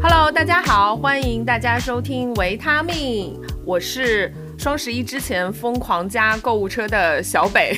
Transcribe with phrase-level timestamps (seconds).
[0.00, 7.76] Hello，大家好，欢迎大家收听维他命，我是双十一之前疯狂加购物车的小北，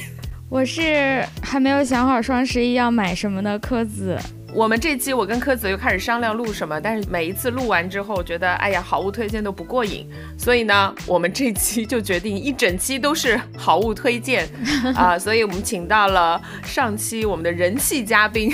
[0.49, 4.17] 我是还没有想好双十一要买什么的柯子。
[4.57, 14.49] 我们这期我跟柯子又开始商量录什么，但是每一次录完之后，觉得哎呀好物推荐都不过瘾，所以呢，我们这期就决定一整期都是好物推荐
[14.97, 18.51] 啊，所以我们请到了上期我们的人气嘉宾，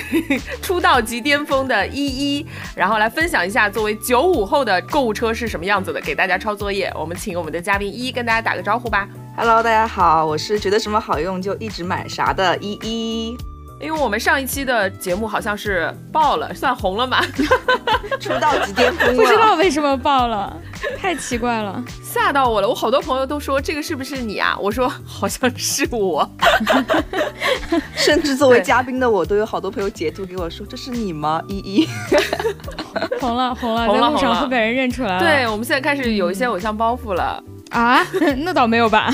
[0.60, 6.93] 出道即巅峰的依依，然后来分享一下作为九五后的购物车是什么样子的，给大家抄作业。
[6.96, 9.09] 我们请我们的嘉宾依依跟大家打个招呼吧。
[9.37, 13.52] Hello，大家好，我是觉得什么好用就一直买啥的依依。
[13.82, 17.20] 因为我们上一期的节目好像是爆了，算红了嘛？
[18.20, 20.56] 出道即巅峰，不知道为什么爆了，
[20.96, 22.68] 太奇怪了，吓到我了。
[22.68, 24.56] 我好多朋友都说这个是不是你啊？
[24.60, 26.28] 我说好像是我，
[27.96, 31.42] 甚至作为嘉宾的我都有好多朋友截图给我说这是你吗？
[31.48, 31.88] 依依，
[33.20, 35.20] 红了红了，在路上会被人认出来了。
[35.20, 37.42] 对，我们现在开始有一些偶像包袱了。
[37.73, 38.06] 啊，
[38.45, 39.10] 那倒没有吧。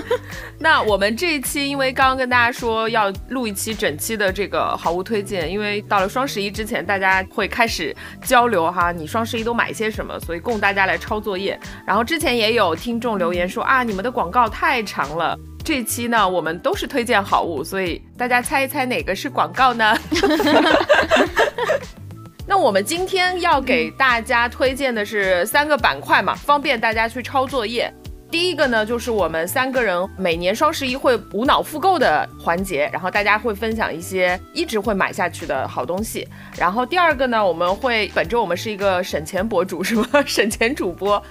[0.60, 11.58] 那我们这一期，因为刚刚跟大家说要录一期整期的这个好物推荐，因为到了双十一之前，大家会开始交流哈，你双十一都买些什么，所以供大家来抄作业。
[11.86, 15.36] 然后之前也有听众留言说啊，你们的广告太长了。
[15.64, 19.96] 这期呢，我们都是推荐好物，所以大家猜一猜哪个是广告呢？
[22.46, 27.92] 那我们今天要给大家推荐的是三个板块嘛，方便大家去抄作业。
[28.34, 36.26] 第一个呢，就是我们三个人每年双十一会无脑复购的环节，然后大家会分享一些一直会买下去的好东西。
[36.58, 40.04] 然后第二个呢，我们会本着我们是一个省钱博主，是吗？
[40.26, 41.22] 省钱主播。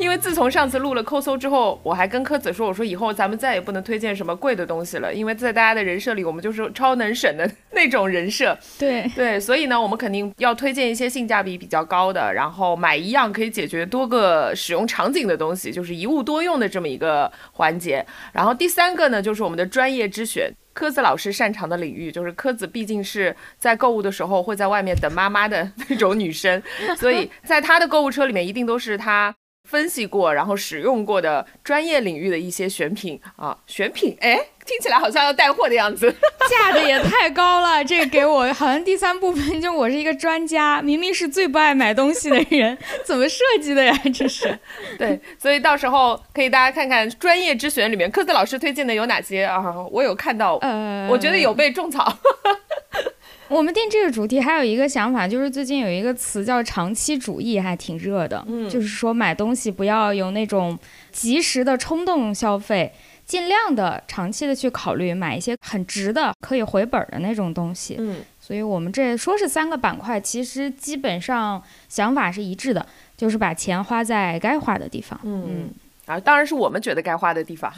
[0.00, 8.58] 因为自从上次录了抠搜之后，我还跟柯子说，我说以后咱们再也不能推荐什么贵的东西了，因为在大家的人设里，我们就是超能省的那种人设。
[8.80, 16.31] 对对，所以呢，我们肯定要推荐一些性价比比较高的，然后买一样可以解决多个使用场景的东西，就是一物多。
[16.32, 26.62] 多用的这么一个环节，然后第三个呢，就是我们的专业之选，柯子老师擅长的领域，就是柯子毕竟是在购物的时候会在外面等妈妈的 那种女生，
[26.96, 29.34] 所以在她的购物车里面一定都是她。
[29.68, 36.10] 分析过，然后使用过的专业领域的一些选品啊，选品，哎，听起来好像要带货的样子，
[36.48, 37.84] 价格也太高了。
[37.84, 43.92] 这个给我好像第三部分就我是一个专家，明明是最不爱买东西的人，怎么设计的呀？
[44.14, 44.58] 这是，
[44.98, 49.62] 对，所以到时候可以大家看看专业之选里面，科子老师推荐的有哪些啊？
[49.90, 52.16] 我有看到，呃，我觉得有被种草。
[53.48, 58.42] 我们定这个主题还有一个想法，就是最近有一个词叫长期主义，还挺热的。
[58.48, 60.78] 嗯，就是说买东西不要有那种
[61.10, 62.90] 及时的冲动消费，
[63.32, 67.96] 尽量的长期的去考虑买一些很值的、可以回本的那种东西。
[67.98, 75.18] 嗯，所以我们这说是三个板块，其实基本上想法是一致的，就是把钱花在该花的地方。
[75.22, 75.70] 嗯，
[76.04, 77.72] 啊，当然是我们觉得该花的地方。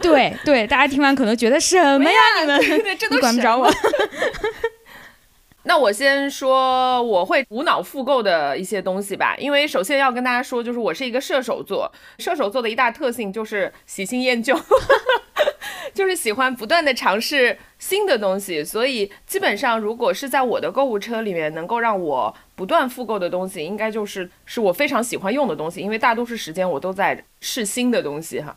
[0.00, 2.18] 对对，大家听完可能觉得什么呀？
[2.40, 2.58] 你们
[2.98, 3.70] 这都管不着我。
[5.68, 14.56] 那我先说我会无脑复购的一些东西吧，因为首先要跟大家说，就是我是一个射手座，射手座的一大特性就是喜新厌旧，
[15.92, 28.56] 就是喜欢不断的尝试新的东西，所以基本上如果是在我的购物车里面能够让我不断复购的东西，应该就是是我非常喜欢用的东西，因为大多数时间我都在试新的东西哈。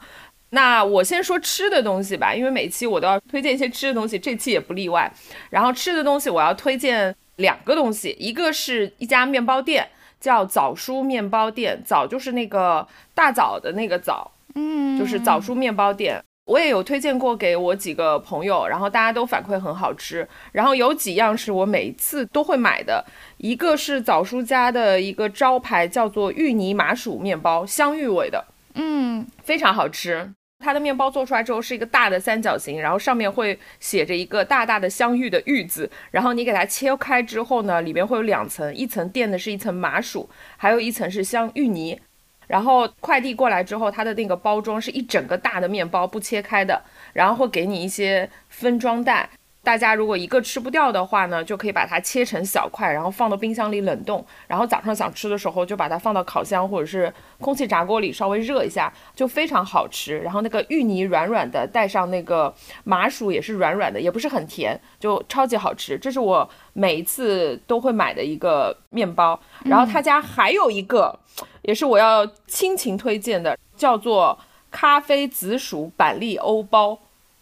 [0.51, 5.11] 那我先说吃的东西吧，因为每期我都要推荐一些吃的东西，这期也不例外。
[5.49, 9.87] 然后吃的东西我要推荐两个东西，一个是一家面包店，
[10.19, 16.19] 叫枣叔面包店，枣就是那个大枣的那个枣，嗯，就是枣叔面包店。
[16.45, 20.27] 我也有推荐过给我几个朋友，然后大家都反馈很好吃。
[20.51, 23.05] 然后有几样是我每次都会买的，
[23.37, 28.43] 一个是枣叔家的一个招牌，叫做芋泥麻薯面包，香芋味的，
[28.73, 30.31] 嗯，非常好吃。
[30.59, 41.99] 它的面包做出来之后是一个大的三角形，然后上面会写着一个大大的香芋的芋字，然后你给它切开之后呢，里面会有两层，一层垫的是一层麻薯，还有一层是香芋泥，
[42.47, 46.83] 然后快递过来之后，它的那个包装是一整个大的面包不切开的，
[47.13, 49.29] 然后会给你一些分装袋。
[49.61, 54.25] 大家如果一个吃不掉的话呢，就可以把它切成小块，然后放到冰箱里冷冻。
[54.47, 60.17] 然后早上想吃的时候，就把它放到烤箱或者是空气炸锅里稍微热一下，就非常好吃。
[60.19, 62.53] 然后那个芋泥软软的，带上那个
[62.85, 65.99] 麻薯也是软软的，也不是很甜，就超级好吃。
[65.99, 69.39] 这是我每一次都会买的一个面包。
[69.65, 71.19] 然后他家还有一个，
[71.63, 74.39] 也是我要亲情推荐的，叫做
[74.71, 76.97] 咖啡紫薯板栗欧包，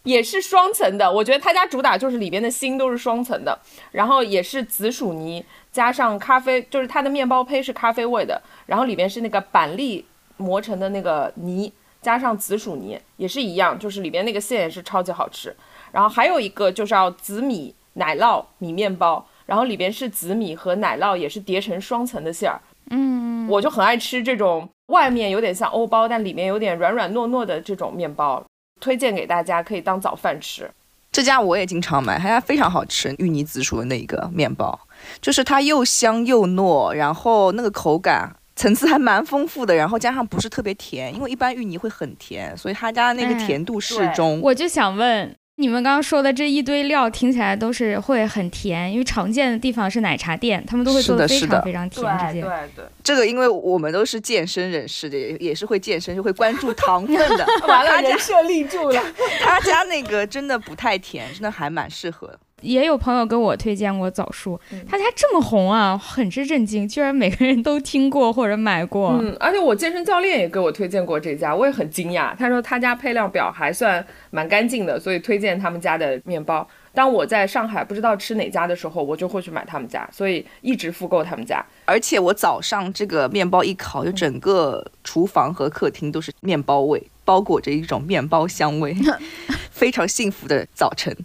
[0.07, 1.11] 也是双层的。
[1.11, 3.59] 我觉得他家主打就是里边的芯都是双层的，
[3.91, 10.05] 然后也是紫薯泥加上咖啡，就是它的面包胚是咖啡味的，然后里边是那个板栗
[10.37, 11.71] 磨成的那个泥，
[12.01, 15.53] 加上紫薯泥也是一样，就是里边那个馅也是超级好吃。
[15.91, 22.59] 然后还有一个就是要紫米奶酪米面包，然后里边是紫米和奶酪也是叠成双层的馅儿。
[22.91, 28.41] 嗯，我就很爱吃这种外面有点像欧包，但里面有点软软糯糯的这种面包，
[28.79, 30.69] 推荐给大家可以当早饭吃。
[31.11, 34.79] 这家我也经常买，他家非常好吃，芋泥紫薯的那个面包，
[35.21, 44.39] 就是它又香又糯，然后那个口感层次还蛮丰富的，然后加上不是特别甜，因为一般芋泥会很甜，所以他家那个甜度适中。
[44.41, 45.35] 我就想问。
[45.59, 52.31] 你们刚刚说的这一堆料听起来都是会很甜，因为常见的地方是奶茶店，他们都会做的非常非常甜。
[52.31, 57.47] 对对对，这个因为我们都是健身人士的，也也是会健身，就会关注糖分的。
[57.67, 59.03] 完了，人设立住了。
[59.41, 62.31] 他家那个真的不太甜，真的还蛮适合。
[62.61, 64.59] 也有朋友跟我推荐过枣树，
[64.89, 69.11] 他家这么红啊，很是震惊，居然每个人都听过或者买过。
[69.21, 72.35] 嗯，而且我健身教练也给我推荐过这家，我也很惊讶。
[72.35, 76.67] 他说他家配料表还算蛮干净的，所以推荐他们家的面包。
[76.93, 81.63] 当我在上海不知道吃哪家的时候，我就会去买他们家，所以一直复购他们家。
[81.85, 88.95] 而且我早上这个面包一烤，就整个厨房和客厅都是面包味，包裹着一种面包香味，
[89.69, 91.15] 非常幸福的早晨。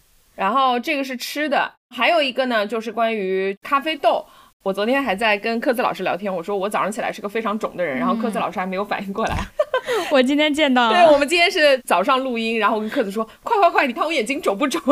[0.43, 4.27] 然后这个是吃的，还有一个呢，就是关于咖啡豆。
[4.65, 9.37] 我昨天还在跟科子老师聊天，我说我早上起来是个非常肿的人，然后科子老师还没有反应过来。
[10.11, 14.83] 我今天见到，对我们今天是早上录音，然后我跟科子说，快快快，你看我眼睛肿不肿？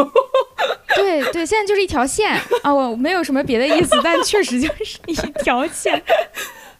[0.94, 6.00] 对对，现在就是一条线啊，我没有什么别的意思，但确实就是一条线。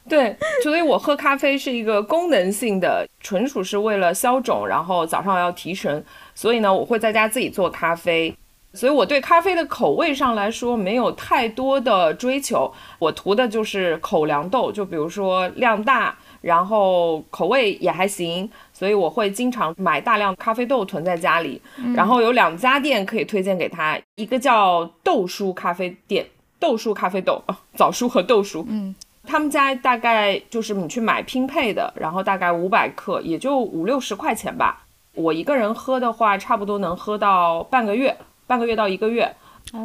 [0.09, 8.35] 对，所以我喝咖啡是一个功能性的，纯属是为了消肿，然后早上要提神，所以呢，我会在家自己做咖啡。
[8.73, 21.61] 所以我对咖啡的口味上来说没有太多的追求，我涂的就是口粮豆，就比如说量大，然后口味也还行，所以我会经常买大量咖啡豆囤在家里。
[21.97, 26.25] 然后有两家店可以推荐给他，一个叫豆叔咖啡店，
[26.61, 27.43] 豆叔咖啡豆，
[27.75, 28.95] 枣叔和豆叔，嗯，
[29.27, 34.85] 他们家大概就是你去买拼配的，然后大概五百克，也就五六十块钱吧。
[35.15, 38.17] 我一个人喝的话，差不多能喝到半个月。
[38.51, 39.33] 半个月到一个月，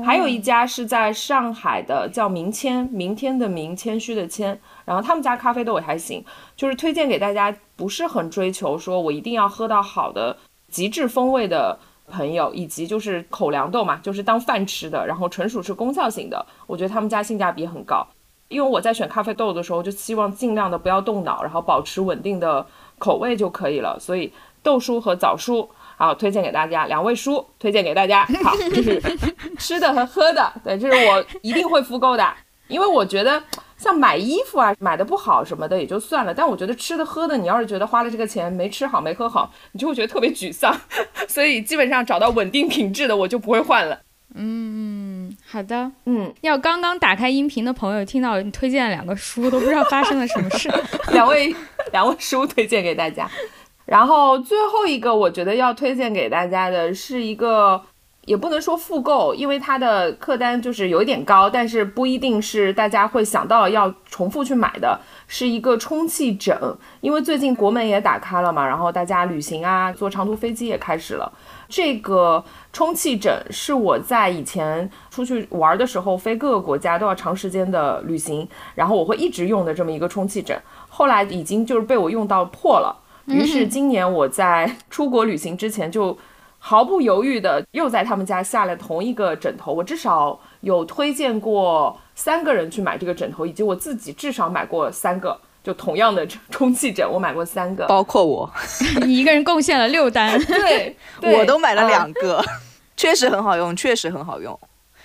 [0.04, 4.60] 还有一家是在上海的，叫明谦，明天的明，谦虚的谦。
[4.86, 6.26] 然后他们家咖啡豆也还行，
[6.56, 10.36] 就是推荐给大家，不是很追求说我一定要喝到好的
[10.68, 11.78] 极致风味的
[12.08, 16.44] 朋友，以及就是口粮豆嘛，就是当饭吃的，然后纯属是功效型的。
[16.66, 18.04] 我觉得他们家性价比很高，
[18.48, 22.66] 因为我在选咖啡豆的时候就希望尽量的不要动脑，然后保持稳定的
[22.98, 23.96] 口味就可以了。
[24.00, 24.34] 所以
[24.64, 25.70] 豆叔和枣叔。
[25.98, 28.26] 好，推荐给大家两位书，推荐给大家。
[28.44, 29.02] 好， 就是
[29.58, 32.34] 吃的和喝的，对，这是我一定会复购的，
[32.68, 33.42] 因为我觉得
[33.78, 40.76] 像买衣服啊，买的不好什么的也就算了，但我觉得吃的喝的，你要是觉得花了这个钱没吃好没喝好，你就会觉得特别沮丧。
[41.28, 44.00] 所以基本上找到稳定品质的，我就不会换了。
[44.38, 50.70] 嗯，好的，嗯，要刚刚打开音频的朋友听到你推荐了两个书，都不知道发生了什么事。
[51.14, 51.56] 两位
[51.94, 53.30] 两位书推荐给大家。
[53.86, 57.80] 然后最后一个，我觉得要推荐给大家的是一个，
[58.26, 66.58] 也不能说复购，因为它的客单就是有一点高，但是不一定是大家会想到要重复去买的，是一个充气枕。
[67.02, 71.32] 因为最近国门也打开了嘛，然后大家旅行啊，坐长途飞机也开始了。
[71.70, 72.44] 这个
[72.74, 80.60] 充气枕是我在以前出去玩的时候，飞各个国家都要长时间的旅行，然后我会一直用的这么一个充气枕。
[80.90, 83.04] 后来已经就是被我用到破了。
[83.28, 86.18] 于是今年我在 出国旅行之前，就
[86.60, 89.72] 毫不犹豫的又在他们家下了同一个枕头。
[89.74, 98.50] 我至少有推荐过三个人去买这个枕头，以及我自己至少买过三个，就同样的充气枕，我买过三个，包括我，
[99.06, 102.44] 你一个人贡献了六单，对， 我都买了两个，
[102.98, 104.60] 确实很好用，确实很好用，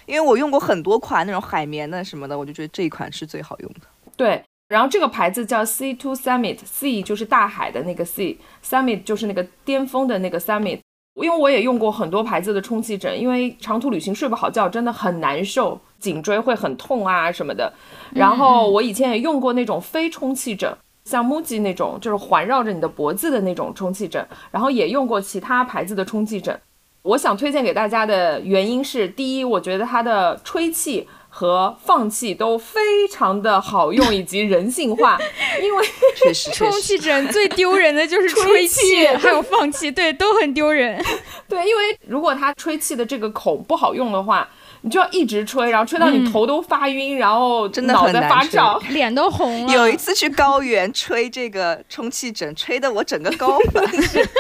[0.07, 3.81] 因为我用过很多款那种海绵的什么的，我就觉得这一款是最好用的。
[4.17, 4.43] 对。
[4.71, 10.79] 然后这个牌子叫 Sea to Summit，Sea 就是大海的那个 Sea，Summit 就是那个巅峰的那个 Summit。
[11.21, 17.71] 因为我也用过很多牌子的充气枕，因为长途旅行睡不好觉真的很难受，颈椎会很痛啊什么的。
[18.15, 20.73] 然后我以前也用过那种非充气枕，
[21.05, 26.59] 像 Muji 那种就是环绕着你的脖子的那种充气枕，然后也用过其他牌子的充气枕。
[27.03, 31.09] 我想推荐给大家的原因是，第一，我觉得它的吹气
[31.41, 35.19] 和放气都非常的好用以及人性化，
[35.63, 41.03] 因为确实，充气枕最丢人的就是吹气， 还有放气，对，都很丢人。
[41.49, 44.47] 对，因为如果它吹气的这个口不好用的话。
[44.83, 49.73] 你就要一直吹，然后吹到你头都发晕，然后真的脑袋发胀， 脸都红了。
[49.73, 53.85] 有一次去高原吹这个充气枕，吹得我整个高反。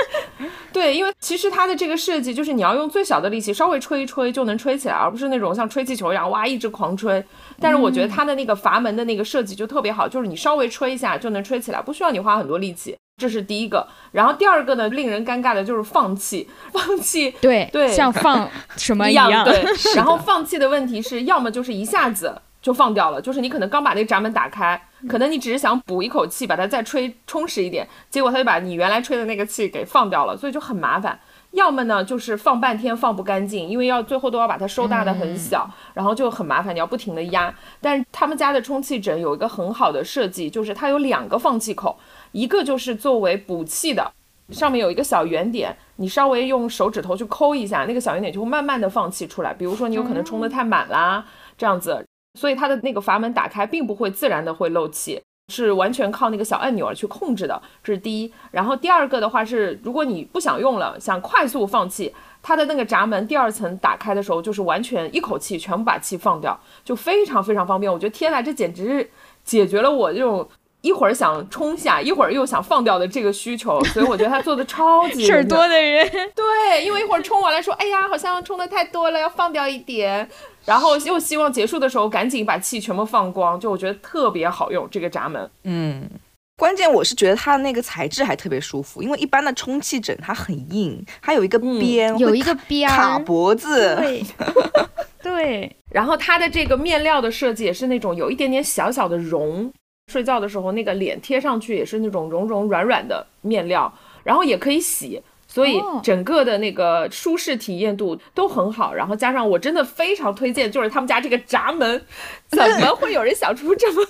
[0.72, 7.22] 对，因为其实它的这个设计就是你要用最小的力气，稍微吹一吹就能吹起来，而不是那种像吹气球一样哇一直狂吹。
[7.60, 12.96] 但是我觉得它的那个阀门的那个设计就特别好，就是你稍微吹一下就能吹起来，不需要你花很多力气。
[13.20, 19.62] 这是第一个，然后第二个呢，令人尴尬的就是放弃，放弃，对对，像放什么一样，对。
[19.94, 31.20] 然后放弃的问题是，要么就是一下子就放掉了，就是你可能刚把那个闸门打开，可能你只是想补一口气，把它再吹充实一点，结果它就把你原来吹的那个气给放掉了，所以就很麻烦。
[31.52, 37.52] 要么呢，就是放半天放不干净，因为要最后都要把它收大的很小，然后就很麻烦，你要不停的压。
[37.80, 41.98] 但是他们家的充气枕有一个很好的设计，就是它有两个放气口。
[42.32, 44.12] 一个就是作为补气的，
[44.50, 49.52] 上面有一个小圆点，你稍微用手指头去抠一下，那个小圆点就会慢慢的放气出来。
[49.52, 51.24] 比如说你有可能充的太满啦，
[51.58, 52.04] 这样子，
[52.38, 55.20] 所以它的那个阀门打开并不会自然的会漏气，
[55.52, 57.60] 是完全靠那个小按钮去控制的。
[57.82, 58.32] 这是第一。
[58.50, 67.92] 然后第二个的话是，如果你不想用了，想快速放气，它的那个闸门第二层打开的时候，就是完全一口气全部把气放掉，就非常非常方便。
[67.92, 69.10] 我觉得天呐，这简直是
[69.44, 70.48] 解决了我这种。
[70.82, 76.08] 一会儿想冲下，一会儿又想放掉的这个需求， 所以我觉得他做的超级事儿多的人。
[76.34, 80.28] 对，因为一会儿冲完了说，哎呀，好像冲的太多了，要放掉一点，
[80.64, 85.50] 然后又希望结束的时候赶紧把气全部放光，就我觉得特别好用这个闸门。
[85.64, 86.08] 嗯，
[86.56, 93.96] 关键我是觉得它的那个材质还特别舒服，因为一般的充气枕它很硬，它有一个边，有一个边卡脖子。
[93.96, 94.24] 对，
[95.22, 95.76] 对。
[95.90, 99.70] 然后它的这个面料的设计也是那种有一点点小小的绒。
[100.10, 103.90] 睡觉的时候，那个脸贴上去也是那种绒绒软软的面料，
[104.24, 108.92] 然后也可以洗，所以整个的那个舒适体验度都很好。
[108.92, 112.02] 然后加上我真的非常推荐，就是他们家这个闸门，
[112.48, 114.02] 怎么 会有人想出这么，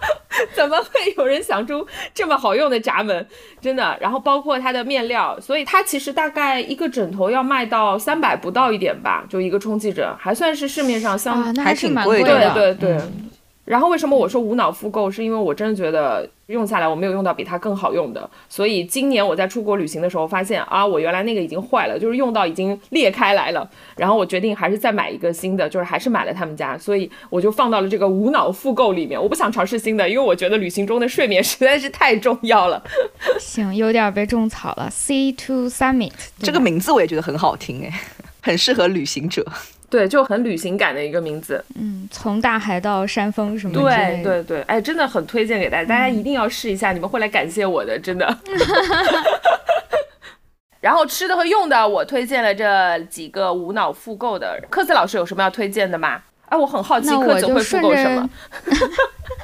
[0.54, 3.26] 怎么会有人想出这么好用的闸门？
[3.60, 3.96] 真的。
[4.00, 13.00] 然后包括它的面料，所以它其实大概一个枕头要卖到三百不到一点吧，就一个充气枕，还算是市面上相还挺贵的，对对对。
[13.66, 15.10] 然后为什么我说无脑复购？
[15.10, 23.68] 是因为我真的觉得用下来我没有用到比它更好用的，所以今年我在出国旅行的时候发现啊，我原来那个已经坏了，就是用到已经裂开来了。
[23.96, 29.20] 然后我决定还是再买一个新的，就是还是买了他们家，所以我就放到了这个无脑复购里面。
[29.20, 32.80] 我不想尝试新的，因为我觉得旅行中的睡眠实在是太重要了。
[33.40, 34.88] 行，有点被种草了。
[34.90, 37.92] C to Summit 这个名字我也觉得很好听哎，
[38.40, 39.44] 很适合旅行者。
[39.88, 41.64] 对，就很旅行感的一个名字。
[41.76, 43.80] 嗯，从大海到山峰什么的。
[43.80, 48.38] 对对对，哎，真的很推荐给大家，大家一定要试一下，你们会来感谢我的，真的。
[50.80, 54.60] 然后吃的和用的，我推荐了这几个无脑复购的。
[54.70, 56.20] 科斯老师有什么要推荐的吗？
[56.46, 58.28] 哎，我很好奇，科子会复购什么？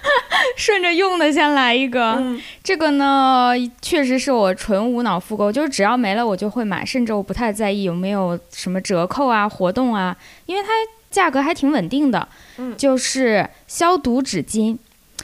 [0.57, 2.23] 顺着用的先来一个，
[2.63, 10.17] 这个呢，确实是我纯无脑复购，就是只要没了我就会买，甚至我不太在意有没有什么折扣啊、活动啊，
[10.47, 10.69] 因为它
[11.11, 12.27] 价格还挺稳定的。
[12.59, 14.77] 嗯，就是消毒纸巾，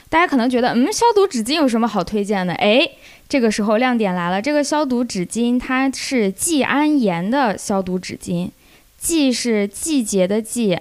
[0.08, 2.54] 大家可能觉得，嗯，消毒纸巾有什么好推荐的？
[2.54, 2.88] 哎，
[3.28, 8.50] 这个时候亮点来了，这个消毒纸巾它是季安盐的消毒纸巾，
[8.98, 10.78] 季是季节的季。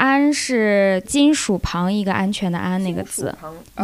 [0.00, 3.34] 安是金属旁一个安全的安那个字，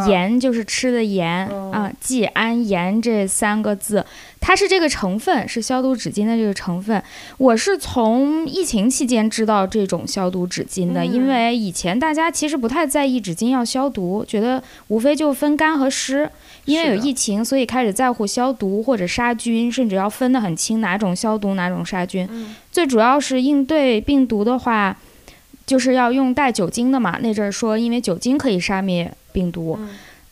[0.07, 1.91] 盐就是吃的盐啊。
[2.01, 4.03] 季安盐这三个字，
[4.39, 7.01] 它是这个成分，是消毒纸巾的这个成分。
[7.37, 16.27] 我是从疫情期间知道这种消毒纸巾的，因为以前大家其实不太在意纸巾要消毒，觉得无非就分干和湿。
[16.65, 22.27] 因为有疫情，所以开始在乎消毒或者杀菌，甚至要分得很清哪种消毒哪种杀菌。
[22.71, 24.97] 最主要是应对病毒的话。
[25.67, 29.77] 就是要用带酒精的嘛，那阵儿说因为酒精可以杀灭病毒，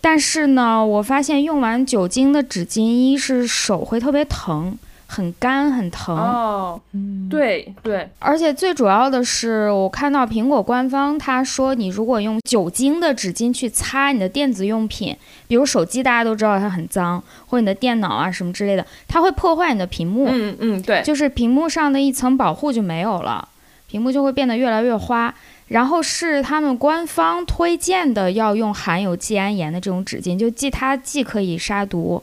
[0.02, 4.78] 但是呢，我发现用完酒精的纸巾，一是手会特别疼，
[5.08, 6.16] 很干很疼。
[6.16, 15.16] 哦，嗯，对对，而且最主要的是，我看到苹果官方他说，你如果用酒精的纸巾去擦你的电子用品，
[15.48, 20.28] 比如手机，大家都知道它很脏，或者你的电脑啊什么之类的，它会破坏你的屏幕。
[20.30, 23.50] 嗯嗯，对，就是屏幕上的一层保护就没有了。
[23.96, 25.34] 屏幕就会变得越来越花，
[25.70, 32.22] 然后是他们官方推荐的要用含有季铵盐的这种纸巾，就既它既可以杀毒，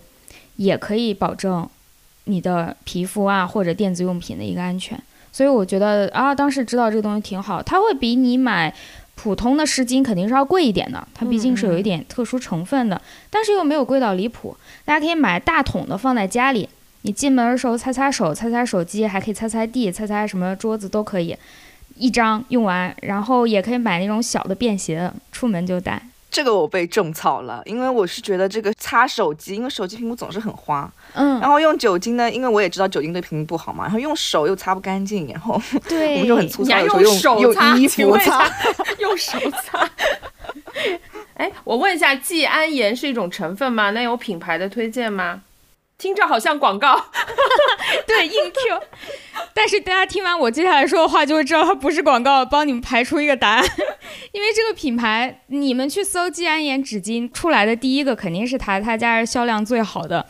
[0.56, 1.66] 也可以保证
[2.24, 5.02] 你的皮肤啊或者电子用品的一个安全。
[5.32, 8.74] 所以我觉得啊，当时知道这个东西挺好，它会比你买。
[9.14, 13.00] 普通的湿巾肯定是要贵一点的，它毕竟是有一点特殊成分的，
[13.30, 14.56] 但是又没有贵到离谱。
[14.84, 16.68] 大家可以买大桶的放在家里，
[17.02, 21.36] 你进门的时候擦擦手、擦擦手机，还可以擦擦地、擦擦什么桌子都可以，
[21.96, 22.94] 一张用完。
[23.02, 26.00] 然后也可以买那种小的便携，出门就带。
[26.30, 38.50] 这个我被种草了，因为我是觉得这个擦手机，因为手机屏幕总是很花，嗯，然后用酒精呢，因为我也知道酒精对屏幕不好嘛，然后用手又擦不干净，然后对， 我们就很粗糙，用 用手擦，衣服擦，
[38.98, 39.86] 用手擦。
[41.34, 43.90] 哎，我问一下，季安盐是一种成分吗？
[43.90, 45.42] 那有品牌的推荐吗？
[46.02, 47.00] 听着好像广告，
[48.08, 48.82] 对硬 Q，
[49.54, 53.64] 但是大家听完我接下来说的话，就会知道它不是广告，帮你们排除一个答案。
[54.32, 60.26] 因为这个品牌，你们去搜季安盐纸巾出来的第一个肯定是它，他家是销量最好的。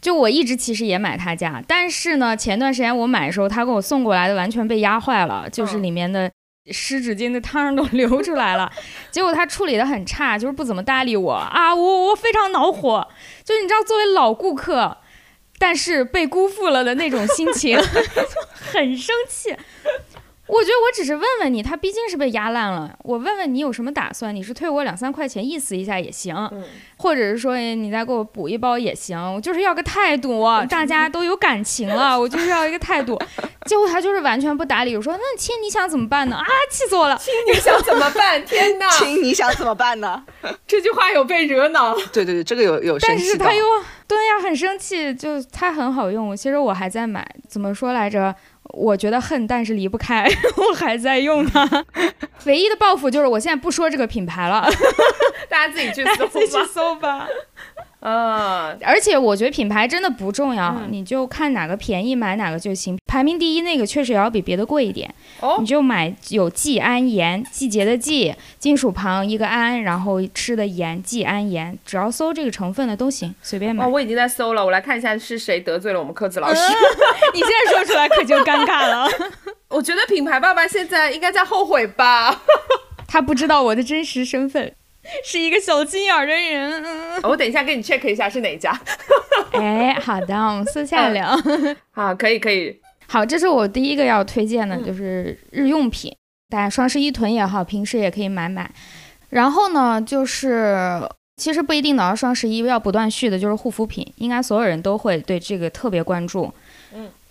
[0.00, 6.30] 就我一直其实也买他家，但是呢，前段时间我买的时候，他给我送过来的完全被压坏了，就是里面的
[6.70, 8.70] 湿纸巾的汤都流出来了。
[9.10, 13.08] 结果他处理的很差，就是不怎么搭理我啊，我我非常恼火。
[13.44, 14.98] 就你知道，作为老顾客。
[15.58, 17.78] 但是被辜负了的那种心情，
[18.72, 19.54] 很生气。
[20.48, 22.96] 我觉得我只是问问你，他毕竟是被压烂了。
[23.02, 24.34] 我问问你有什么打算？
[24.34, 26.34] 你是退我两三块钱，意思一下也行，
[26.96, 29.18] 或者是说你再给我补一包也行。
[29.34, 33.20] 我就是要个态度，大家都有感情了，我就是要一个态度。
[33.66, 36.36] 结果他就是完全不搭理我，说那亲你想怎么办呢？
[36.36, 37.18] 啊，气死我了！
[37.18, 38.42] 亲你想怎么办？
[38.46, 38.88] 天哪！
[38.90, 40.24] 亲你想怎么办呢？
[40.68, 41.92] 这句话有被惹恼。
[42.12, 43.64] 对对对，这个有有但是他又
[44.06, 46.36] 对呀，很生气，就它很好用。
[46.36, 48.32] 其实我还在买，怎么说来着？
[48.76, 51.84] 我觉得恨，但是离不开， 我还在用它。
[52.44, 54.68] 唯一的报复就是我现在不说这个品牌了，
[55.48, 56.04] 大家自己去
[56.72, 57.26] 搜吧。
[58.08, 62.96] 嗯，而且我觉得品牌真的不重要，你就看哪个便宜买哪个就行。
[63.04, 65.12] 排名第一那个确实也要比别的贵一点，
[65.58, 73.84] 你就买有季安盐，季节的季，金属旁一个安，然后吃的盐，季安盐，只要搜这个成分的都行，随便买。
[73.84, 76.60] 哦，我已经在搜了，我来看一下是谁得罪了我们科子老师。
[77.34, 79.08] 你现在说出来可就尴尬了。
[79.66, 82.42] 我觉得品牌爸爸现在应该在后悔吧，
[83.08, 84.72] 他不知道我的真实身份。
[85.24, 88.78] 是一个小心眼的人，我等一下给你 check 一下是哪家。
[89.52, 91.36] 哎，好的，我们私下聊。
[91.92, 92.80] 好，可以可以。
[93.06, 96.14] 好，这是我第一个要推荐的，就是日用品，
[96.48, 98.70] 大家双十一囤也好，平时也可以买买。
[99.30, 101.00] 然后呢，就是
[101.36, 106.52] 其实不一定等到双十一要不断续的，就是护肤品，应该所有人都会对这个特别关注。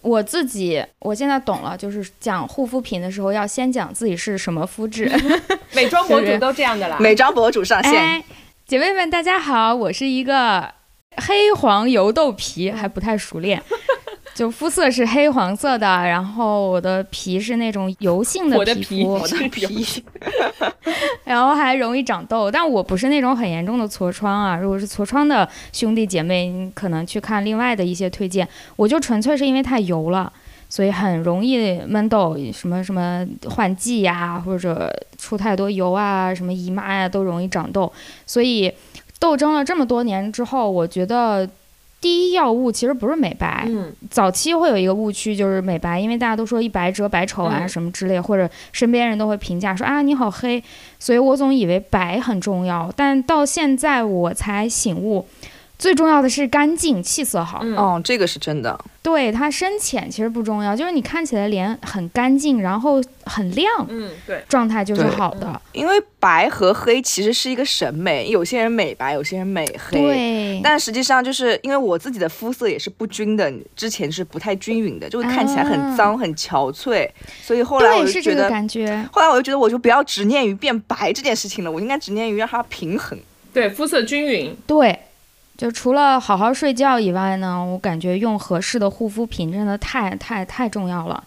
[0.05, 0.09] 嗯。
[0.09, 5.11] 我自己，我现在懂了，就是讲护肤品的时候要先讲自己是什么肤质。
[5.73, 6.97] 美妆博主都这样的啦。
[6.99, 8.23] 美妆博主上线，
[8.67, 10.73] 姐妹们大家好，我是一个
[11.17, 13.61] 黑黄油豆皮，还不太熟练。
[14.35, 20.03] 就肤色是黑黄色的，然后我的皮是那种油性的皮肤，我的皮，
[21.23, 24.57] 然后还容易长痘，但我不是那种很严重的痤疮啊。
[24.57, 28.45] 如果是痤疮的兄弟姐妹，你可能去看另外的一些推荐。
[28.75, 30.29] 我就纯粹是因为太油了，
[30.67, 37.89] 所以很容易闷痘，什么什么换季呀，或者出太多油啊，什么姨妈呀，都容易长痘。
[38.25, 38.69] 所以
[39.17, 41.49] 斗争了这么多年之后，我觉得。
[42.05, 50.63] 第一要务其实不是美白，嗯，早期会有一个误区就是美白，因为大家都说一白遮百丑啊什么之类，或者身边人都会评价说啊你好黑，
[50.99, 55.25] 所以我总以为白很重要，但到现在我才醒悟。
[55.77, 57.63] 最重要的是干净，气色好。
[57.75, 58.79] 哦，这个是真的。
[59.03, 65.61] 对它深浅其实不重要，就是你看起来脸很干净，然后很亮，嗯，对，状态就是好的。
[65.73, 70.01] 因为白和黑其实是一个审美，有些人美白，有些人美黑。
[70.01, 70.61] 对。
[70.63, 77.07] 但实际上就是因为我自己的肤色也是不均的，之前是不太均匀的，就会看起来很脏、很憔悴。
[77.43, 79.07] 所以后来我就觉得，感觉。
[79.11, 83.15] 后来我就觉得，我就不要执念于变白这件事情了，我应该执念于让它平衡。
[83.53, 84.55] 对，肤色均匀。
[84.65, 84.97] 对。
[85.57, 91.23] 就除了好好睡觉以外呢，我感觉用合适的护肤品真的太太太重要了。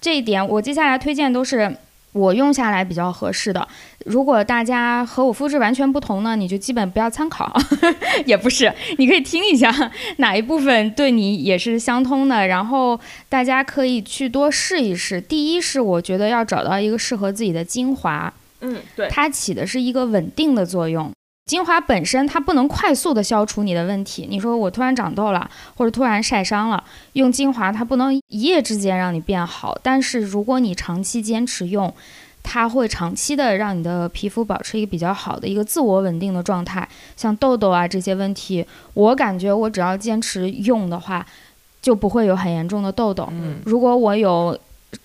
[0.00, 1.76] 这一点我接下来推荐都是
[2.12, 3.66] 我用下来比较合适的。
[4.06, 7.54] 如果大家和我肤质完全不同呢，你就基本不要参考，
[8.26, 9.70] 也不是，你可以听一下
[10.16, 15.20] 哪一部分对你也是相通的，然后大家可以去多试一试。
[15.20, 21.10] 第一是我觉得要找到一个适合自己的精华，嗯，对，它起的是一个稳定的作用。
[21.50, 24.24] 精华本身它不能快速的消除你的问题。
[24.30, 26.84] 你说我突然长痘了，或者突然晒伤了，
[27.14, 29.76] 用精华它不能一夜之间让你变好。
[29.82, 31.92] 但是如果你长期坚持用，
[32.44, 36.88] 它会长期的让你的皮肤保持一个比较好的一个自我稳定的状态。
[37.16, 41.26] 像痘痘啊这些问题，我感觉我只要坚持用的话，
[41.82, 43.26] 就不会有很严重的痘痘。
[43.32, 44.56] 嗯如果我有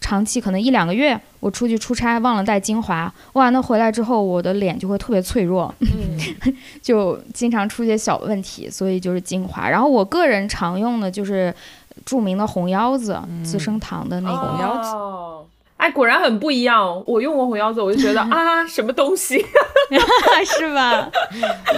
[0.01, 5.73] 长期可能一两个月，我出去出差忘了带精华，哇，那回来之后我的脸就会特别脆弱，
[6.81, 9.69] 就经常出些小问题，所以就是精华。
[9.69, 11.53] 然后我个人常用的就是
[12.05, 14.37] 著名的红腰子，资生堂的那个。
[14.37, 15.49] 红腰子。
[15.77, 17.03] 哎，果然很不一样。
[17.05, 19.43] 我用过红腰子，我就觉得 啊，什么东西，
[20.57, 21.09] 是吧？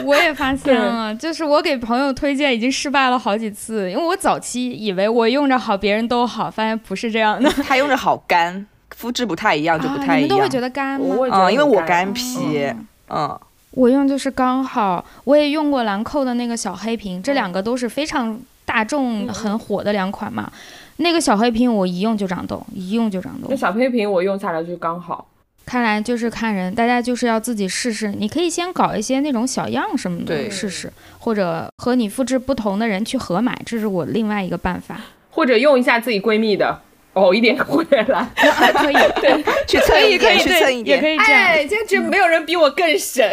[0.06, 7.50] 我也发现了，就是我给朋友推荐已经失败了好几次，因为我早期以为我用着好，别人都好，发现不是这样的。
[7.68, 10.18] 他用着好干，肤质不太一样就不太一样。
[10.18, 11.16] 你们都会觉得干吗？
[11.32, 12.72] 嗯，因为我干皮。
[13.10, 13.40] 嗯，
[13.72, 15.04] 我用就是刚好。
[15.24, 20.52] 我也用过兰蔻的那个小黑瓶，这两个都是非常大众很火的两款嘛。
[20.98, 23.48] 那个小黑瓶我一用就长痘，一用就长痘。
[23.50, 25.28] 那小黑瓶我用下来就刚好。
[25.66, 28.08] 看来就是看人，大家就是要自己试试。
[28.18, 35.02] 你可以先搞一些那种小样什么的试试，或者和你肤质不同的人去合买，这是我另外一个办法。
[35.30, 36.82] 或者用一下自己闺蜜的。
[37.18, 38.28] 哦，一点回来
[38.74, 41.42] 可以，对，去蹭一点，去蹭一点，也可以这样。
[41.42, 43.28] 哎，简直没有人比我更省，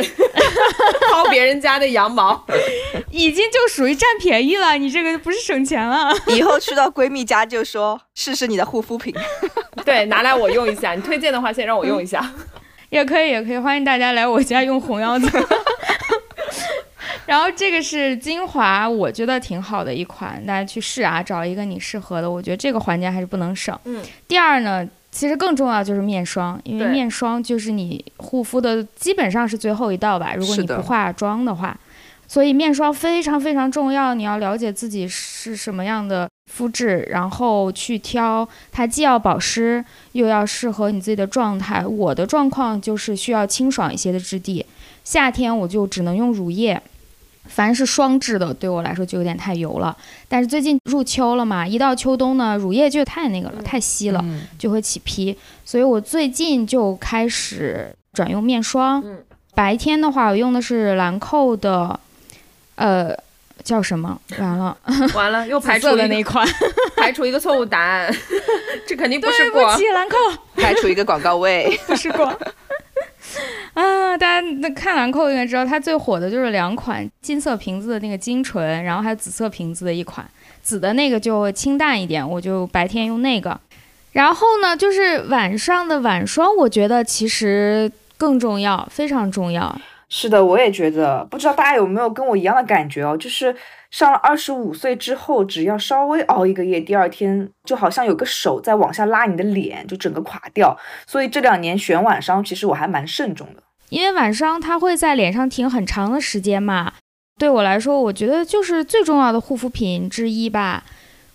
[1.12, 2.44] 薅别人家的羊毛，
[3.10, 4.74] 已经就属于占便宜了。
[4.78, 6.14] 你这个不是省钱了？
[6.28, 9.14] 以后去到闺蜜家就说试试你的护肤品，
[9.84, 10.94] 对，拿来我用一下。
[10.94, 12.24] 你推荐的话，先让我用一下，
[12.90, 15.28] 也可以，也可以，欢迎大家来我家用红腰子。
[17.26, 22.30] 然后这个是精华，我觉得挺好的一款，大家去试啊，找一个你适合的。
[22.30, 23.78] 我觉得这个环节还是不能省。
[23.84, 24.02] 嗯。
[24.28, 30.34] 第二呢，其实更重要就是面霜，因为面霜就是你护肤的基本上是最后一道吧。
[30.34, 31.78] 如果你不化妆的话，
[32.26, 34.14] 所以面霜非常非常重要。
[34.14, 41.86] 你要了解自己是什么样的肤质，然后去挑它，既要保湿，又要适合你自己的状态。
[41.86, 44.66] 我的状况就是需要清爽一些的质地，
[45.04, 46.82] 夏天我就只能用乳液。
[47.46, 49.96] 凡是双质的，对我来说就有点太油了。
[50.28, 54.24] 但是最近入秋了嘛，一到秋冬呢，乳液就太那个了，太稀了，
[54.58, 55.36] 就会起皮。
[55.64, 59.02] 所以我最近就开始转用面霜。
[59.54, 62.00] 白天的话，我用的是兰蔻的，
[62.74, 63.16] 呃，
[63.62, 64.20] 叫什么？
[64.38, 64.76] 完了，
[65.14, 66.44] 完了，又排除了那款，
[66.96, 68.12] 排除一个错误答案。
[68.84, 69.62] 这肯定不是过。
[69.62, 70.16] 对不起，兰蔻。
[70.56, 72.26] 排除一个广告位，不是过。
[73.74, 80.26] 啊，大家那看兰蔻应该知道，它最火的就是两款金色瓶子的那个精纯，然后还有紫色瓶子的一款，
[80.62, 83.58] 紫的那个就清淡一点，我就白天用那个。
[84.12, 89.76] 然后呢，就是晚上的晚霜，我觉得其实更重要，非常重要。
[90.08, 93.54] 是的，我也觉得，不知道大家有没有跟我一样的感觉哦，就是。
[93.94, 100.76] 上了二十五岁之后，只要稍微熬一个夜，第二天就好像有个手在往下拉你的脸，就整个垮掉。
[101.06, 106.94] 所以这两年选晚霜，其实我还蛮慎重的，因为晚霜它会在脸上停很长的时间嘛。
[107.38, 110.82] 对我来说，我觉得就是最重要的护肤品之一吧。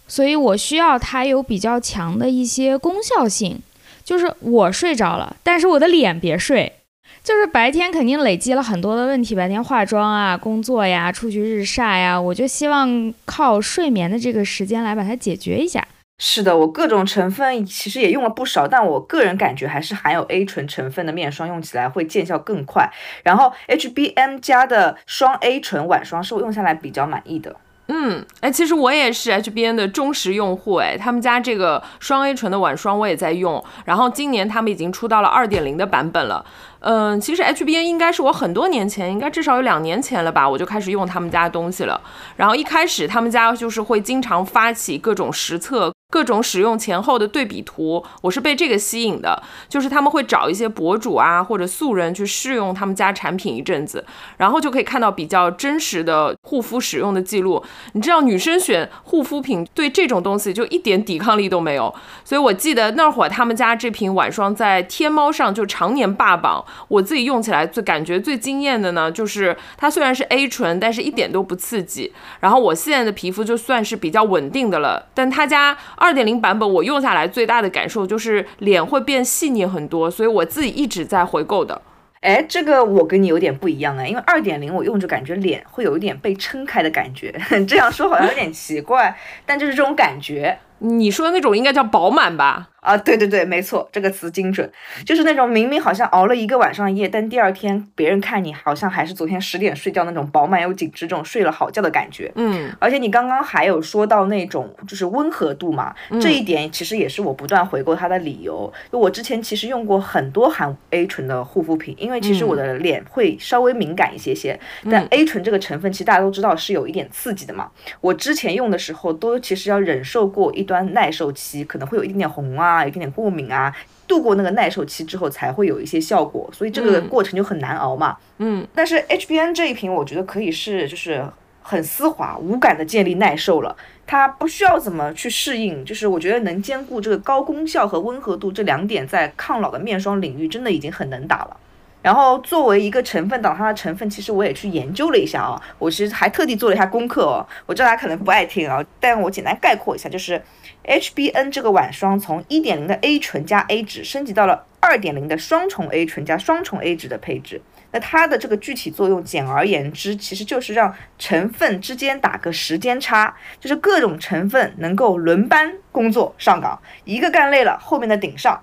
[0.09, 3.61] 所以我需要它有比较强的一些功效性，
[4.03, 6.73] 就是我睡着了，但是我的脸别睡。
[7.23, 15.87] 就是白天肯定累积了很多的问题，白天化妆啊、工作呀、出去日晒呀，我就希望靠睡眠的这个时间来把它解决一下。
[16.21, 22.91] 是的，我各种成分其实也用了不少，但我个人感觉还是含有 A 醇成分的面霜用起来会见效更快。
[23.23, 27.55] 然后 HBM 家的双 A 醇晚霜是我用下来比较满意的。
[27.91, 36.45] 嗯，哎，其实我也是 HBN 的忠实用户，哎，他们家这个双 A 醇的晚霜我也在用，然后今年他们已经出到了二点零的版本了。
[36.81, 41.99] 嗯，其实 HBN 应该是我很多年前，应该至少有两年前了吧，我就开始用他们家的东西了。
[42.35, 45.91] 然后一开始他们家就是会经常发起各种实测。
[46.11, 49.43] 各种使用前后的对比图，我是被这个吸引的。
[49.67, 54.03] 就是他们会找一些博主啊，或者素人去试用他们家产品一阵子，
[54.37, 57.63] 然后就可以看到比较真实的护肤使用的记录。
[57.93, 61.93] 你知道，女生选护肤品对这种东西就一点抵抗力都没有。
[62.25, 66.65] 所以我记得那会儿他们家这瓶晚霜在天猫上就常年霸榜。
[66.87, 72.11] 我自己用起来最感觉最惊艳的呢，就是它虽然是 A 醇，但是一点都不刺激。
[72.39, 75.77] 然后我现在的皮肤就算是比较稳定的了，但他家。
[75.99, 81.81] 二点零版本我用下来最大的感受就是脸会变细腻很多，所以我自己一直在回购的。
[82.21, 87.33] 哎，这个我跟你有点不一样哎，因为二点零我用着感觉脸会有一点被撑开的感觉，
[87.67, 90.57] 这样说好像有点奇怪，但就是这种感觉。
[90.79, 92.69] 你说的那种应该叫饱满吧？
[92.89, 94.67] 啊，对对对，没错，这个词精准，
[95.05, 102.31] 就是那种明明好像熬了一个晚上夜，但第二天别人看你好像还是昨天十点睡觉那种饱满又紧致，这种睡了好觉的感觉。
[102.33, 108.73] 嗯，而且你刚刚还有说到那种就是温和度嘛，这一点其实也是我不断回购它的理由。
[108.91, 117.69] 就我之前其实用过很多含 A 醇的护肤品，因为其实我的脸会稍微敏感一些些，但 A 醇这个成分其实大家都知道是有一点刺激的嘛。
[118.01, 123.75] 我之前用的时候都其实要忍受过一段耐受期，可能会有一点点红啊，有一点点过敏啊，
[124.07, 128.17] 度过那个耐受期之后才会有一些效果，所以这个过程就很难熬嘛。
[128.37, 131.25] 嗯，但是 HBN 这一瓶我觉得可以是就是
[131.61, 133.75] 很丝滑无感的建立耐受了，
[134.07, 141.57] 它不需要怎么去适应，就是我觉得能兼顾这个高功效和温和度这两点，在抗老的面霜领域真的已经很能打了。
[142.01, 147.45] 然后作为一个成分党，它的成分其实我也去研究了一下啊，我其实还特地做了一下功课哦。
[147.65, 150.41] 我知道大家可能不爱听啊，但我简单概括一下，就是
[150.89, 157.61] HBN 这个晚霜从一点零的 A 醇加 A 酯升级到了二点零的双重 A 醇加双重 A 酯的配置。
[157.91, 168.59] 那它的这个具体作用，简而言之，其实就是让成分之间打个时间差，就是各种成分能够轮班工作上岗，一个干累了，后面的顶上。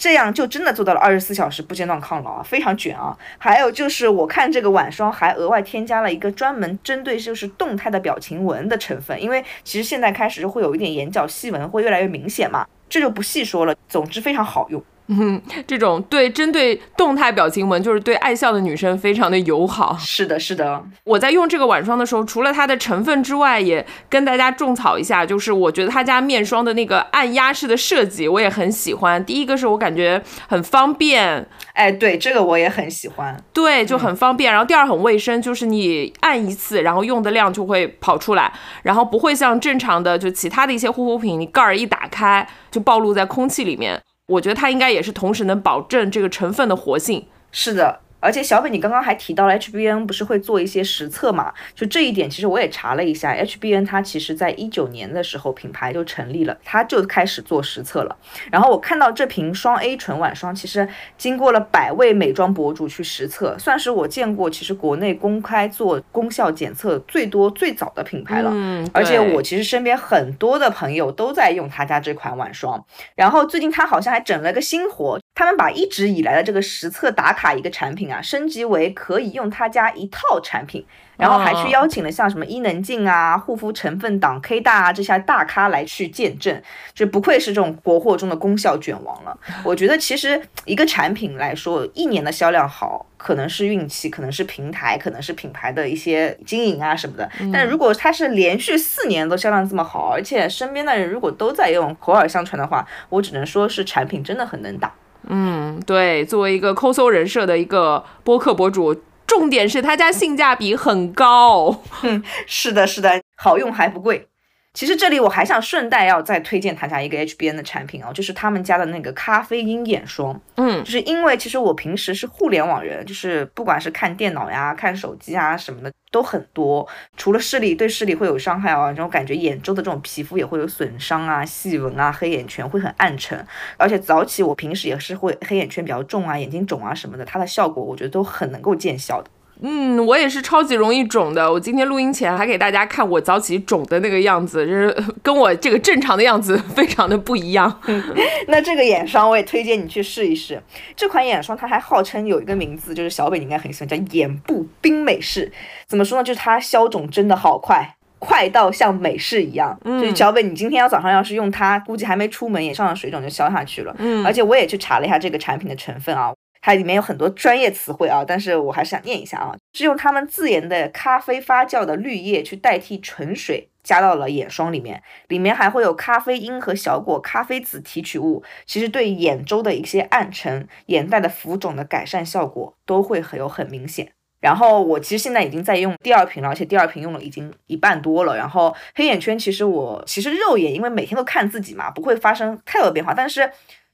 [0.00, 3.14] 这样就真的做到了二十四小时不间断抗老啊，非常卷啊！
[3.36, 13.74] 还有就是我看这个晚霜还额外添加了一个专门针对就是动态的表情纹的成分，因为其实现在开始会有一点眼角细纹会越来越明显嘛，这就不细说了。
[13.90, 14.82] 总之非常好用。
[15.12, 19.96] 嗯， 这种对针对动态表情纹，就是对爱笑的女生非常的友好。
[19.98, 20.82] 是的，是的。
[21.02, 29.24] 我在用这个晚霜的时候，除了它的成分之外，也跟大家种草一下，就是我觉得他家面霜的那个按压式的设计，我也很喜欢。
[29.24, 33.36] 第一个是我感觉很方便，哎，对，这个我也很喜欢。
[33.52, 34.52] 对，就很方便。
[34.52, 38.52] 然后第二很卫生，就是你按一次，然后用的量就会跑出来，
[38.84, 44.00] 然后不会像正常的就其他的一些护肤品，你盖儿一打开就暴露在空气里面。
[44.30, 47.26] 我觉得它应该也是同时能保证这个成分的活性。
[47.52, 48.00] 是的。
[48.20, 51.52] 而且小北，你刚刚还提到了 HBN 不是会做一些实测嘛？
[51.74, 58.14] 就这一点，其实我也查了一下，HBN 它其实在一九年的时候品牌就成立了，它就开始做实测了。
[58.52, 68.50] 然后我看到这瓶双 A 醇晚霜，其实经过了百位美妆博主去实测，算是我见过其实国内公开做功效检测最多最早的品牌了。
[68.52, 78.09] 嗯，而且我其实身边很多的朋友都在用他家这款晚霜，然后最近他好像还整了个新活，他们把一直以来的这个实测打卡一个产品。
[78.12, 80.84] 啊，升级为可以用他家一套产品，
[81.16, 86.60] 然后还去邀请了像什么伊能静啊、护肤成分党 K 大啊这些大咖来去见证，
[86.94, 89.38] 就不愧是这种国货中的功效卷王了。
[89.64, 97.30] 我觉得其实一个产品来说，一年的销量好，可能是运气，可能是平台，可能是品牌的一些经营啊什么的。
[97.52, 104.92] 但如果它是连续四年都销量这么好，而且身边的人如果都在用，口耳相传的话，我只能说是产品真的很能打。
[105.28, 108.94] 嗯，对，作为一个抠搜人设的一个播客博主，
[109.26, 111.82] 重点是他家性价比很高。
[112.02, 114.26] 嗯， 是的，是的，好用还不贵。
[114.72, 120.40] 其实这里我还想顺带要再推荐他家一个 HBN 的产品哦，就是他们家的那个咖啡因眼霜。
[120.54, 133.44] 嗯，就是因为其实我平时是互联网人，就是不管是看电脑呀、看手机啊什么的都很多，除了视力对视力会有伤害啊，这种感觉眼周的这种皮肤也会有损伤啊、细纹啊、黑眼圈会很暗沉，
[133.76, 139.28] 而且早起我平时也是会黑眼圈比较重啊、眼睛肿啊什么的，它的效果我觉得都很能够见效的。
[139.62, 141.50] 嗯，我也是超级容易肿的。
[141.50, 147.80] 我今天录音前还给大家看我早起肿的那个样子，就是跟我这个正常的样子非常的不一样。
[148.48, 150.62] 那这个眼霜我也推荐你去试一试。
[150.96, 155.52] 这款眼霜它还号称有一个名字，就是小北你应该很喜欢，叫眼部冰美式。
[155.86, 156.24] 怎么说呢？
[156.24, 159.78] 就是它消肿真的好快，快到像美式一样。
[159.84, 163.94] 嗯，就是小北你今天要早上要是用它，估计还没出门眼上的水肿就消下去了。
[163.98, 166.32] 嗯，而且我也去查了一下这个产品的成分啊。
[166.62, 184.12] 它里面有很多专业词汇啊，但是我还是想念一下啊，是用他们自研的咖啡发酵的绿叶去代替纯水，加到了眼霜里面，里面还会有咖啡因和小果咖啡籽提取物，其实对眼周的一些暗沉、眼袋的浮肿的改善效果都会很有很明显。
[184.40, 188.36] 然后我其实现在已经在用第二瓶了，而且第二瓶用了已经一半多了。
[188.36, 193.50] 然后黑眼圈其实我其实肉眼因为每天都看自己嘛，不会发生太多变化，但是。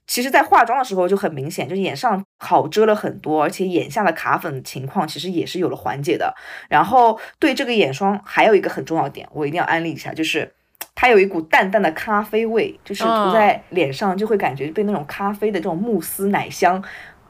[0.07, 6.33] 其实，在化妆的时候就很明显，就是眼上好遮了很多，而且眼下的卡粉情况其实也是有了缓解的。
[6.69, 10.53] 然后，对这个眼霜还有一个很重要点，我一定要安利一下，就是
[10.95, 16.81] 它有一股淡淡的咖啡味，就是涂在脸上就会感觉被那种咖啡的这种慕斯奶香。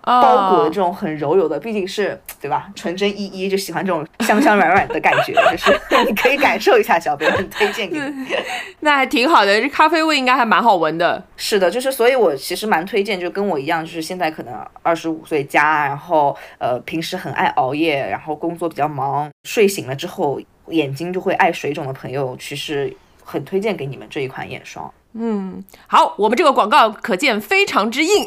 [0.07, 2.69] 包裹的这种很柔柔的，毕竟是对吧？
[2.73, 8.27] 纯真依依就喜欢这种香香软软的感觉， 就是你可以感受一下，小编很推荐给你。
[8.79, 11.21] 那还挺好的，这咖啡味应该还蛮好闻的。
[11.35, 20.39] 是的，就是所以，我其实蛮推荐，就跟我一样，就是现在可能二十五岁加，然后呃平时很爱熬夜，然后工作比较忙，睡醒了之后
[20.69, 24.89] 眼睛就会爱水肿的朋友，其实很推荐给你们这一款眼霜。
[25.19, 28.25] 嗯，好，我们这个广告可见非常之硬，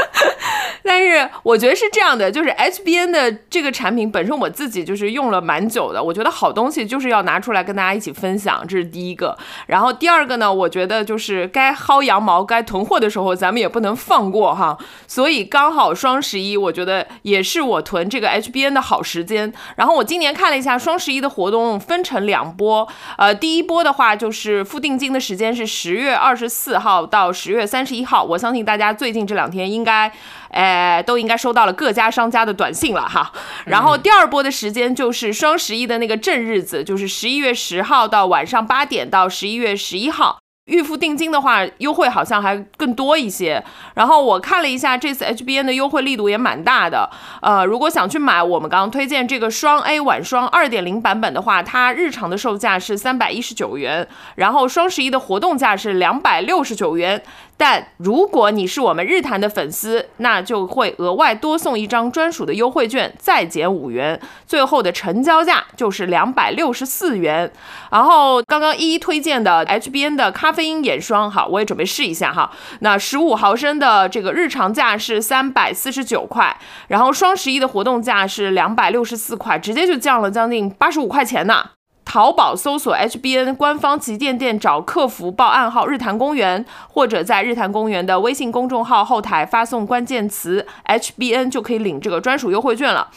[0.84, 9.36] 但是我觉得是这样的，就是 HBN 的这个产品本身我自己就是用了蛮久的，我觉得好东西就是要拿出来跟大家一起分享，这是第一个。
[9.66, 14.76] 然后第二个呢，我觉得就是该薅羊毛、该囤货的时候，咱们也不能放过哈。
[15.06, 19.52] 所以刚好双十一，我觉得也是我囤这个 HBN 的好时间。
[19.76, 30.12] 然后我今年看了一下双十一的活动，分成两波，呃，第一波的话就是付定金的时间是十月二十四号到十月三十一号，我相信大家最近这两天应该。
[30.52, 33.30] 呃，都应该收到了各家商家的短信了哈。
[33.66, 40.40] 然后第二波的时间就是双十一的那个正日子，就是十一月十号到晚上八点到十一月十一号。
[40.70, 43.62] 预付定金的话，优惠好像还更多一些。
[43.94, 47.10] 然后我看了一下，这次 HBN 的优惠力度也蛮大的。
[47.42, 54.06] 呃，如果想去买我们刚刚推荐这个双 A 晚霜二点零版本的话，它日常的售价是三百一十九元，
[54.36, 57.20] 然后双十一的活动价是两百六十九元。
[57.60, 67.52] 但如果你是我们日坛的粉丝，那就会额外多送一张专属的优惠券，再减五元，最后的成交价就是两百六十四元。
[67.90, 72.50] 然后刚刚一一推荐的 HBN 的咖啡因眼霜，好，我也准备试一下哈。
[72.78, 76.56] 那十五毫升的这个日常价是三百四十九块，
[76.88, 81.72] 然后双十一的活动价是两百六十四块，直接就降了将近八十五块钱呢。
[82.12, 93.08] 淘宝搜索 HBN 官方旗舰店，找客服报暗号“日坛公园”，或者在日坛公园的微信公众号后台发送关键词 HBN，就可以领这个专属优惠券了。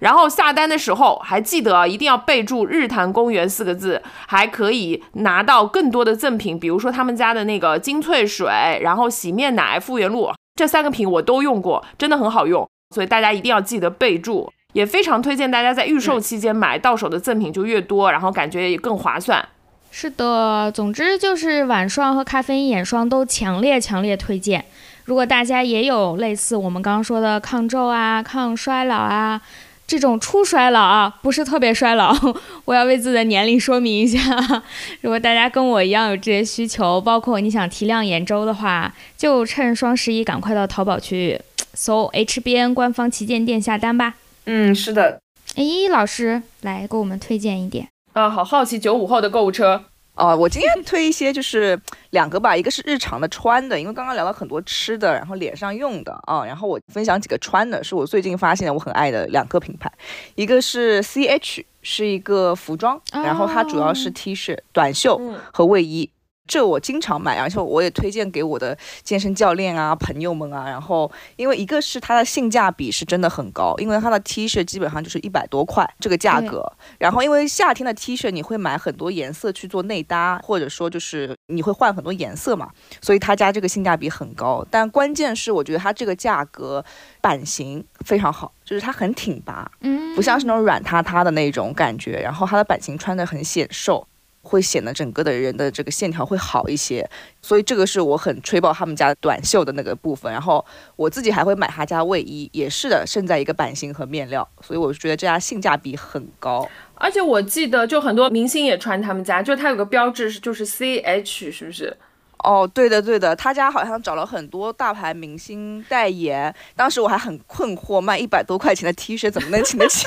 [0.00, 8.50] 然后下单的时候还记得啊一定要备注“日坛公园”四个字，还可以拿到更多的赠品，比如说他们家的那个精粹水，
[8.82, 14.50] 然后洗面奶、复原露，这三个品我都用过，真的很好用，所以大家一定要记得备注。
[14.72, 19.46] 也非常推荐大家在预售期间买到手的赠品就越多，然后感觉也更划算。
[19.90, 24.64] 是的，总之就是晚霜和咖啡因眼霜都强烈强烈推荐。
[25.04, 29.40] 如果大家也有类似我们刚刚说的抗皱啊、抗衰老啊
[29.88, 32.14] 这种初衰老啊，不是特别衰老，
[32.64, 34.20] 我要为自己的年龄说明一下。
[35.02, 41.40] 如果大家跟我一样有这些需求，包括你想提亮眼周的话，就趁双十一赶快到淘宝去
[41.74, 44.14] 搜 HBN 官方旗舰店下单吧。
[44.46, 45.20] 嗯，是的。
[45.56, 48.30] 哎，老师来给我们推荐一点啊！
[48.30, 50.36] 好好奇九五后的购物车哦。
[50.36, 51.78] 我今天推一些，就是
[52.10, 56.44] 两个吧，一个是日常的穿的，因为刚刚聊了很多吃的，然后脸上用的啊。
[56.44, 59.90] 然后我分享几个穿的，是我最近发现我很爱的两个品牌，
[60.36, 65.20] 一个是 C H，是一个服装，然后它主要是 T 恤、短袖
[65.52, 66.08] 和卫衣。
[66.50, 70.68] 这我经常买，而且我也推荐给我的健身教练啊、朋友们啊。
[70.68, 76.60] 然后，因为一个是它的性价比是真的很高，因为它的 T 恤基本上就是一百多块这个价格。
[76.98, 82.68] 然后，因为夏天的 T 恤你会买很多颜色去做内搭，或者说就是你会换很多颜色嘛，
[83.00, 84.66] 所以他家这个性价比很高。
[84.68, 86.84] 但关键是我觉得它这个价格
[87.20, 92.20] 版型非常好，就是它很挺拔，嗯，不像是那种软塌塌的那种感觉。
[92.20, 94.04] 然后它的版型穿的很显瘦。
[94.42, 97.08] 会显得整个的人的这个线条会好一些，
[97.42, 100.32] 所以这个是我很吹爆他们家短袖的那个部分。
[100.32, 100.64] 然后
[100.96, 106.68] 我自己还会买他家卫衣，也是的，胜在一个版型和面料，所以我觉得这家性价比很高。
[106.94, 111.96] 而且我记得就很多明星也穿他们家，就它有个标志是就是 C H，是不是？
[112.44, 116.54] 哦，对的对的，他家好像找了很多大牌明星代言。
[116.74, 120.06] 当时我还很困惑，卖一百多块钱的 T 恤怎么能请得起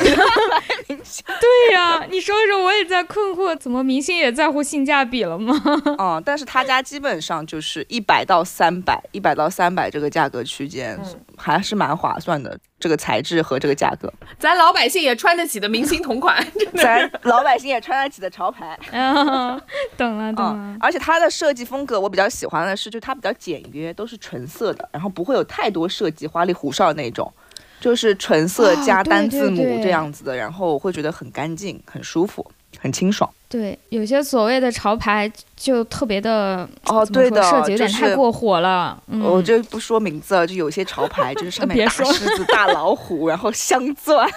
[0.87, 1.23] 明星？
[1.39, 5.53] 对呀，你说说，我也在困惑，怎么明星也在乎性价比了吗？
[5.99, 10.99] 嗯，但是他家基本上就是一百到三百，一百到三百这个价格区间，
[11.37, 12.57] 还是蛮划算的。
[12.83, 18.77] 这个材质和这个价格，咱老百姓也穿得起的明星同款， 咱老百姓也穿得起的潮牌。
[19.95, 20.77] 懂了懂了。
[20.81, 27.31] 而且它的设计风格我比较喜欢的是，就它比较简约，都是纯色的，然后不会有太多设计花里胡哨那种，
[27.79, 32.51] 就是纯色加单字母这样子的，然后我会觉得很干净，很舒服。
[32.83, 39.01] 很清爽，对，有些所谓的潮牌就特别的哦，对的，设计有点太过火了。
[39.07, 42.03] 嗯我就不说名字了，就有些潮牌就是上面大狮
[42.35, 44.29] 子、大老虎，然后镶钻，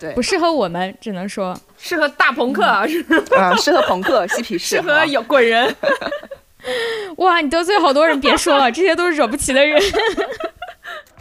[0.00, 2.84] 对，不适合我们，只能说适合大朋克啊，
[3.38, 5.72] 啊，适合朋克嬉皮士，适合有滚人。
[7.18, 9.80] 哇，你得罪好多人，别说了，这些都是惹不起的人。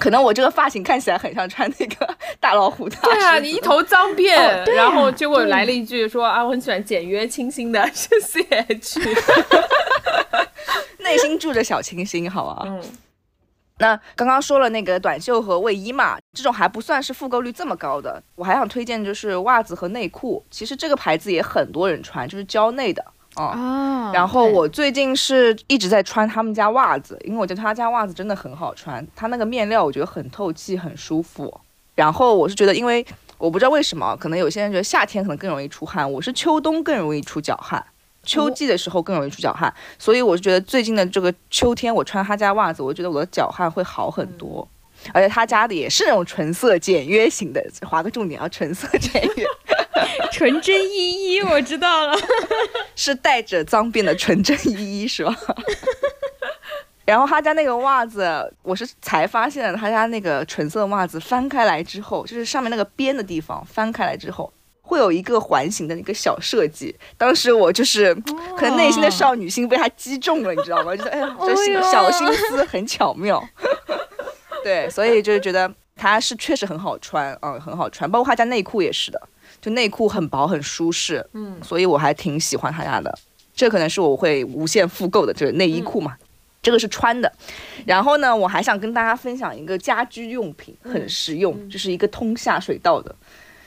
[0.03, 2.97] 可能我这个发型看起来很像穿那个大老虎的。
[3.03, 4.36] 对啊， 你一头脏辫，
[4.75, 8.99] 然后结果来了一句说啊，我很喜欢简约清新的，是 C H，
[10.97, 12.63] 内心住着小清新，好吧。
[12.65, 12.84] 嗯。
[13.78, 18.21] 那刚刚说了那个短袖和卫衣嘛，这种还不算是复购率这么高的。
[18.36, 23.01] 我还想推荐就是袜子和内裤，其实这个牌子也很多人穿，就是蕉内的。
[23.36, 23.45] 啊。
[23.45, 31.59] 啊然后我最近是一直在穿他们家袜子，因为我觉得他家袜子真的很好穿，它那个面料我觉得很透气，很舒服。
[31.95, 33.05] 然后我是觉得，因为
[33.38, 37.84] 我不知道为什么，可能有些人觉得夏天可能更容易出汗，我是秋冬更容易出脚汗，
[38.23, 44.67] 秋季的时候更容易出脚汗，所以我是觉得最近的这个秋天我穿他家袜子，我觉得我的脚汗会好很多。
[45.11, 49.45] 而且他家的也是那种纯色简约型的，划个重点啊，纯色 简约。
[50.31, 52.17] 纯真依依，我知道了。
[52.95, 55.35] 是带着脏辫的纯真依依是吧？
[57.05, 66.95] 然后他家那个袜子，我是才发现了他家那个纯色袜子翻开来之后，就是上面那个边的地方翻开来之后，会有一个环形的一个小设计。
[67.17, 68.15] 当时我就是
[68.57, 70.95] 可能内心的少女心被他击中了，你知道吗？
[70.95, 73.43] 就是哎呀，这哎呦小心思很巧妙。
[74.63, 78.09] 对，所以就是觉得它是确实很好穿，嗯，很好穿。
[78.09, 79.21] 包括他家内裤也是的，
[79.64, 83.18] 就内裤很薄很舒适，嗯，所以我还挺喜欢他家的。
[83.55, 86.18] 这可能是我会无限复购的就是内衣裤嘛。
[86.61, 87.32] 这个是穿的，
[87.86, 93.16] 然后呢，我还想跟大家分享一个家居用品，很实用，就是一个通下水道的。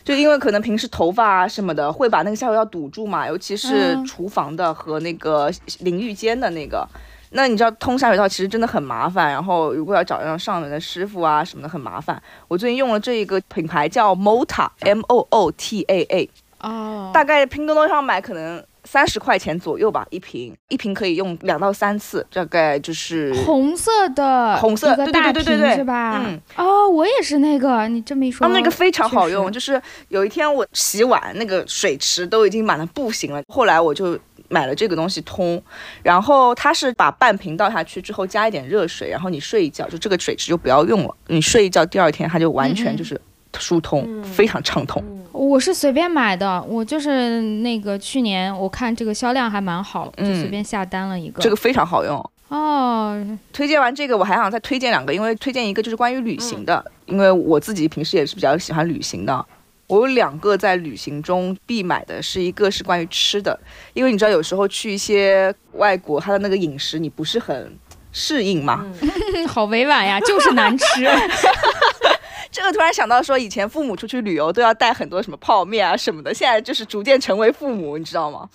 [0.05, 6.87] 就因为可能平时头发啊什么的会把那个下水道堵住嘛，尤其是嗯厨房的和那个淋浴间的那个。
[7.31, 12.21] 那你知道通下水道其实真的很麻烦，然后如果要找那种上门的师傅啊什么的很麻烦。
[12.49, 26.23] 我最近用了这一个品牌叫 Mota，M O O T A A，哦，大概拼多多上买可能三十块钱左右吧，一瓶，一瓶可以用两到三次，大概就是红色的，红色对对对对对是吧？
[26.25, 34.19] 嗯，哦，我也是那个，你这么一说，啊，那个非常好用，就是有一天我洗碗，那个水池都已经满的不行了，后来我就。
[34.49, 35.63] 买了这个东西通，
[36.03, 43.21] 然后它是把半瓶倒下去之后加一点热水，然后你睡一觉，就这个水池就不要用了，你睡一觉，第二天它就完全就是
[43.59, 45.03] 疏通，非常畅通。
[45.33, 51.43] 我是随便买的，我就是那个去年我看这个销量还蛮好，就嗯随便下单了一个。
[51.43, 59.47] 这个非常好用，哦，推荐完这个，我还想再推荐两个，因为推荐一个就是关于旅行的，因为我自己平时也是比较喜欢旅行的。
[59.87, 63.59] 我有两个在旅行中必买的，是一个是关于吃的，
[63.95, 67.79] 因为你知道有时候去一些外国，它的那个饮食你不是很
[68.13, 68.85] 适应嘛。
[69.47, 70.85] 好委婉呀，就是难吃。
[72.51, 78.49] 这个突然想到说，以前父母出去旅游都要带很多什么泡面啊什么的，现在就是逐渐成为父母，你知道吗？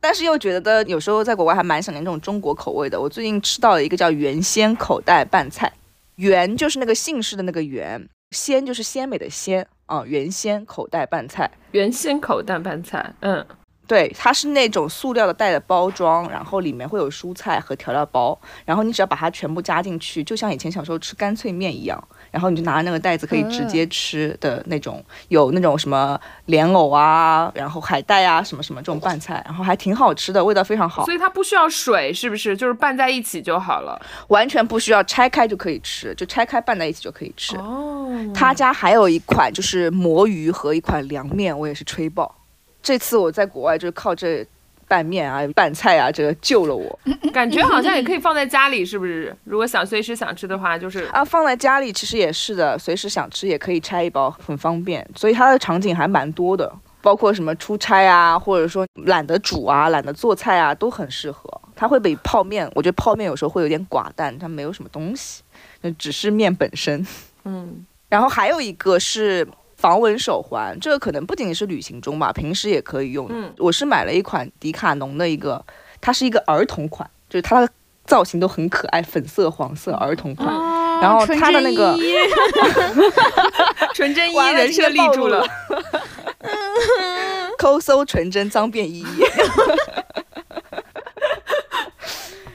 [0.00, 3.00] 但是又觉得有时候在国外还蛮想念这种中国口味的。
[3.00, 5.72] 我最近吃到了一个叫原鲜口袋拌菜，
[6.16, 11.50] 原就是那个姓氏的那个原，鲜就是鲜美的鲜啊，原先口袋拌菜。
[11.72, 13.44] 原先口袋拌菜，嗯，
[13.88, 21.98] 对，它是那种塑料的袋的包装，然后里面会有蔬菜和调料包，然后你只要把它全部加进去，就像以前小时候吃干脆面一样，
[22.30, 32.54] 然后你就拿着那个袋子可以直接吃的那种，有那种什么莲藕啊，然后海带啊，什么什么这种拌菜，然后还挺好吃的，味道非常好所，以它不需要水，是不是？
[32.54, 33.98] 就是拌在一起就好了。
[34.28, 37.56] 完全不需要拆开就可以吃，就拆开拌在一起就可以吃。
[37.56, 42.34] 哦，他家还有一款就是魔芋和一款凉面，我也是吹爆。
[42.82, 44.46] 这次我在国外就是靠这
[44.86, 46.98] 拌面啊、拌菜啊，这个救了我。
[47.32, 49.34] 感觉好像也可以放在家里，是不是？
[49.44, 55.06] 如果想随时想吃的话，就是啊，放在家里其实也是的，随时想吃也可以拆一包，很方便。
[55.14, 56.72] 所以它的场景还蛮多的，
[57.02, 61.60] 包括什么出差啊，或者说懒得煮啊、懒得做菜啊，都很适合。
[61.76, 65.42] 它会比泡面，我觉得泡面有时候会有点寡淡，它没有什么东西，
[65.82, 67.06] 就只是面本身。
[67.44, 69.46] 嗯，然后还有一个是
[69.78, 73.28] 防蚊手环，这个可能不仅仅是旅行中吧，平时也可以用。
[73.30, 75.64] 嗯我是买了一款迪卡侬的一个，
[76.00, 77.68] 它是一个儿童款，就是它的
[78.04, 80.48] 造型都很可爱，粉色、黄色儿童款。
[80.48, 81.96] 哦，然后纯它的那个
[83.94, 85.46] 纯真一人设立住了。
[87.56, 89.04] 抠搜纯真脏辫依依。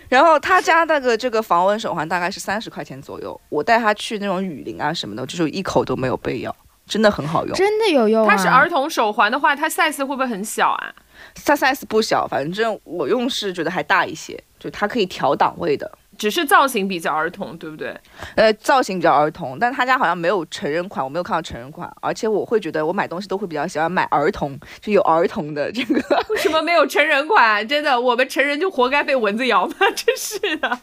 [0.09, 6.55] 然后他家那个这个防蚊手环大概是三十块钱左右，我带他去那种雨林啊什么的，就是一口都没有被咬，
[6.93, 7.55] 真的很好用。
[7.55, 8.29] 真的有用、啊。
[8.29, 10.93] 它是儿童手环的话，它 size 会不会很小啊？
[11.43, 15.91] 它 size 不小，反正我用是觉得还大一些，就它可以调档位的。
[16.17, 17.95] 只是造型比较儿童，对不对？
[18.35, 26.01] 呃，造型比较儿童，但他家好像没有成人款，我没有看到成人款，而且我会觉得我买东西都会比较喜欢买儿童，就有儿童的这个。
[26.29, 27.67] 为什么没有成人款？
[27.67, 29.75] 真的，我们成人就活该被蚊子咬吗？
[29.95, 30.79] 真是的。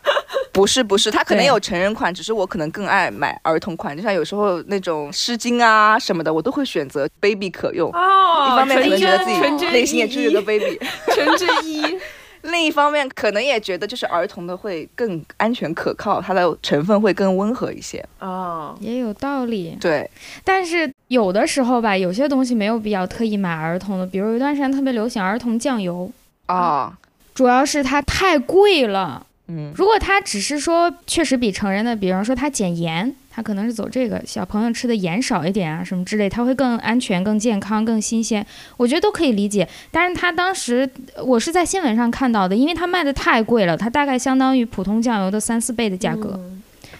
[0.52, 7.90] 不是不是，他可能有成人款，只是我可能更爱买儿童款，就像有时候那种湿巾啊什么的，我都会选择 baby 可用。
[7.92, 10.78] 哦，一方面可能觉得自己纯真内心也一住着个 baby，
[11.14, 11.98] 纯真一。
[12.42, 18.04] 另一方面可能也觉得就是儿童的会更安全可靠，它的成分会更温和一些。
[18.18, 20.08] 哦，也有道理，对，
[20.42, 26.10] 但是有的时候吧，有些东西没有必要特意买儿童的，比如有一段时间特别流行儿童酱油，
[26.46, 26.98] 啊，
[27.34, 29.26] 主要是它太贵了。
[29.52, 38.46] 嗯，如果他只是说确实比成人的，比方说他减盐，他可能是走这个小朋友吃的盐少一点啊什么之类，他会更安全、更健康、更新鲜，
[38.76, 39.68] 我觉得都可以理解。
[39.90, 40.88] 但是他当时
[41.24, 46.38] 我是在新闻上看到的，因为他卖的太贵了，他大概相当于普通酱油的三四倍的价格。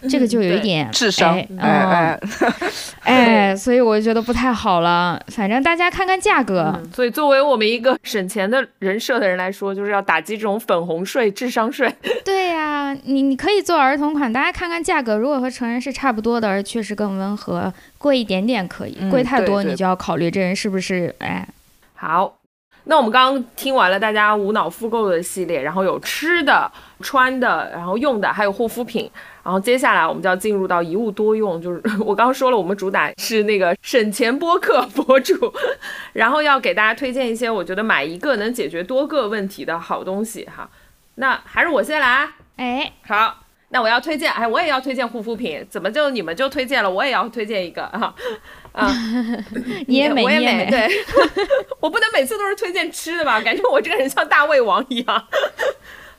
[0.09, 2.21] 这个就有一点智商，哎哎
[3.05, 5.21] 哎，所以我就觉得不太好了。
[5.29, 6.81] 反正大家看看价格。
[6.95, 11.93] 所以作为我们一个省钱的人设的人来说，就是要打击这种粉红税、智商税。
[12.25, 21.47] 对呀，你你可以做儿童款，大家看看价格，如果和成人是差不多的，而确实更温和，贵一点点可以，贵太多你就要考虑这人是不是哎。
[21.95, 22.37] 好。
[22.85, 26.69] 那我们刚刚听完了大家无脑复购的系列，然后有吃的、
[27.01, 29.09] 穿的，然后用的，还有护肤品。
[29.43, 35.53] 然后接下来我们就要进入到一物多用，就是 我刚刚说了，我们主打是那个省钱播客博主，
[36.13, 40.69] 然后要给大家推荐一些我觉得买一个能解决多个问题的好东西哈。
[41.17, 48.15] 那还是我先来，哎，好，那我要推荐，哎，我也要推荐护肤品，怎么就你们就推荐了，我也要推荐一个 啊。
[48.73, 48.89] 啊，
[49.89, 50.89] 你也美，我也美，对，
[51.81, 53.41] 我不能每次都是推荐吃的吧？
[53.43, 55.27] 感觉我这个人像大胃王一样。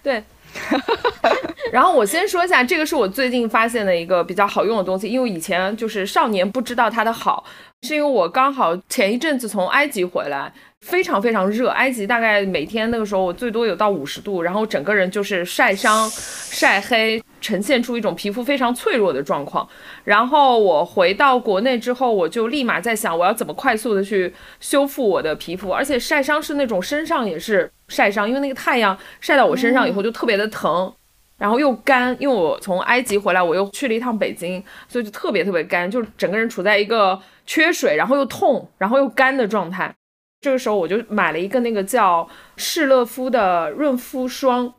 [0.03, 0.22] 对，
[1.72, 7.43] 然后我先说一下，这个是我最近发现的一个比较好用的东西，因为以前就是少年不知道它的好，
[7.84, 10.52] 是因为我刚好前一阵子从埃及回来。
[10.82, 19.68] 非常非常热，埃及大概每天那个时候我最多有到五十度，然后整个人就是晒伤、晒黑，呈现出一种皮肤非常脆弱的状况。
[20.04, 30.92] 然后我回到国内之后，我就立马在想，我要怎么快速的去修复我的皮肤，而且晒伤是那种身上也是晒伤，因为那个太阳晒到我身上以后就特别的疼，
[31.38, 39.94] 然后又干，因为我从埃及回来，我又去了一趟北京，所以就特别特别干，就整个人处在一个缺水，然后又痛，然后又干的状态。
[40.42, 42.28] 这个时候我就买了一个那个叫
[42.58, 44.74] 士乐肤的润肤霜，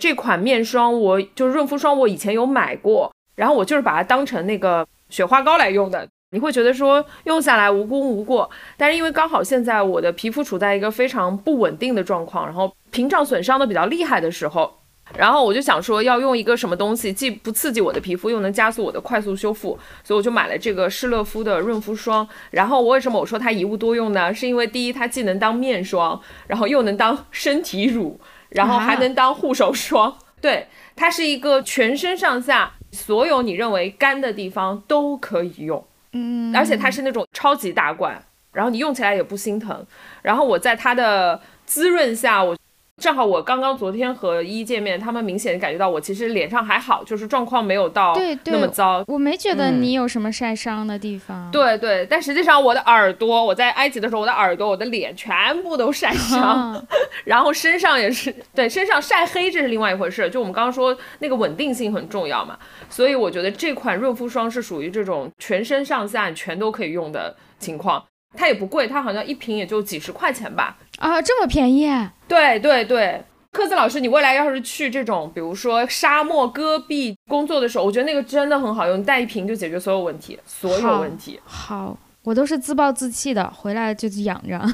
[0.00, 6.08] 这款面霜我就润肤霜我以前有买过，然后我就是把它当成那个雪花膏来用的。
[6.32, 14.79] 你会觉得说用下来无功无过，但是因为刚好现在我的皮肤处在一个非常不稳定的状况，然后屏障损伤的比较厉害的时候。
[15.16, 22.26] 然后我就想说，要用一个什么东西，既不刺激我的皮肤，又能加速我的快速修复，所以我就买了这个施乐肤的润肤霜。
[22.52, 24.32] 然后我为什么我说它一物多用呢？
[24.32, 30.16] 是因为第一，它既能当面霜，然后又能当身体乳，然后还能当护手霜。
[30.40, 35.84] 对，它是一个全身上下所有你认为干的地方都可以用。
[36.12, 39.84] 嗯，而且它是那种超级大罐，然后你用起来也不心疼。
[40.22, 42.56] 然后我在它的滋润下，我。
[43.00, 49.02] 正好我刚刚昨天和一见面，他们明显感觉到我其实脸上还好，就是状况没有到那么糟。
[49.06, 51.50] 我没觉得你有什么晒伤的地方。
[51.50, 56.86] 对对，但实际上我的耳朵，我在埃及的时候，我的耳朵、我的脸全部都晒伤，
[57.24, 60.28] 然后身上也是，对，身上晒黑这是另外一回事。
[60.28, 62.58] 就我们刚刚说那个稳定性很重要嘛，
[62.90, 68.04] 所以我觉得这款润肤霜是属于这种全身上下全都可以用的情况。
[68.36, 70.76] 它也不贵，它好像一瓶也就几十块钱吧。
[70.98, 71.90] 啊，这么便宜？
[72.28, 81.40] 对对对，科子老师，你未来要是去这种，比如说沙漠戈壁工作的时候，我觉得那个真的很好用，你带一瓶就解决所有问题，所有问题。
[81.44, 84.60] 好， 我都是自暴自弃的，回来就养着。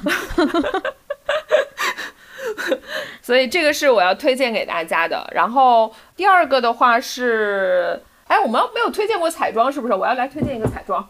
[3.23, 5.29] 所以这个是我要推荐给大家的。
[5.35, 8.01] 然后第二个的话是。
[8.27, 9.95] 哎，我们没有推荐过彩妆，是不是？
[9.95, 11.01] 我要来推荐一个彩妆。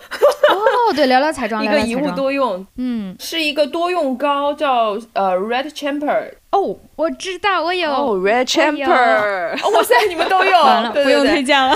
[0.53, 6.33] 哦，对，聊聊彩妆， 一个一物多用，嗯，是一个多用膏，叫呃 Red Chamber。
[6.51, 7.91] 哦，我知道，我有。
[7.91, 9.73] 哦，Red Chamber。
[9.73, 10.63] 哇塞，你们都有，
[11.03, 11.75] 不用推荐了，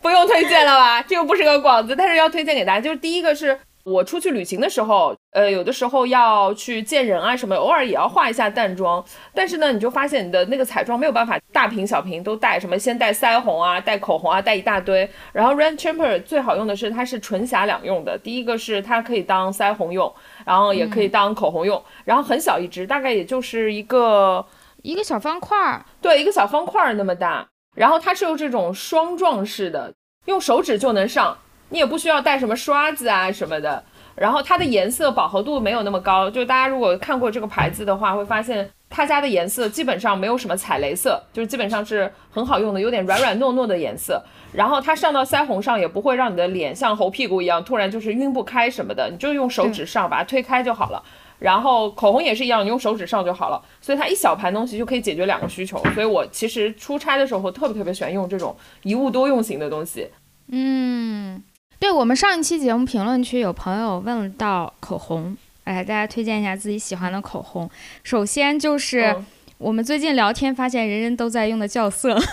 [0.00, 1.02] 不用推荐了吧？
[1.02, 3.58] 这又不是个广子，但是要推荐给大家，就是第一个是。
[3.84, 9.04] 我出去旅行的时候，呃，有的时候要去见人啊什么，偶尔也要化一下淡妆。
[9.34, 15.08] 但是呢，你就发现你的那个彩妆没有办法大瓶小瓶都带，什么先带腮红啊，带口红啊，带一大堆。
[15.32, 20.10] 然后 Red Chamber 最好用的是它是唇瑕两用的，第一个是它可以当腮红用，
[20.46, 24.42] 然后也可以当口红用，然后很小一支，大概也就是一个
[24.80, 27.46] 一个小方块儿，对，一个小方块儿那么大。
[27.76, 29.92] 然后它是用这种霜状式的，
[30.24, 31.36] 用手指就能上。
[31.74, 33.82] 你也不需要带什么刷子啊什么的，
[34.14, 44.22] 然后它的颜色饱和度没有那么高，就大家如果看过这个牌子的话，会发现他家的颜色基本上没有什么踩雷色，就是基本上是很好用的，有点软软糯糯的颜色。
[44.52, 51.02] 然后它上到腮红上也不会让你的脸像猴屁股一样突然就是晕不开什么的，你就用手指上把它推开就好了。
[51.40, 53.60] 然后口红也是一样，你用手指上就好了。
[53.80, 55.82] 所以它一小盘东西就可以解决两个需求。
[55.92, 60.08] 所以我其实出差的时候特别特别喜欢用这种一物多用型的东西。
[60.52, 61.42] 嗯。
[61.78, 67.68] 对我们上一期节目评论区有朋友问到口红，哎，大家推荐一下自己喜欢的口红。
[68.02, 69.14] 首先就是
[69.58, 72.18] 我们最近聊天发现，人人都在用的校色。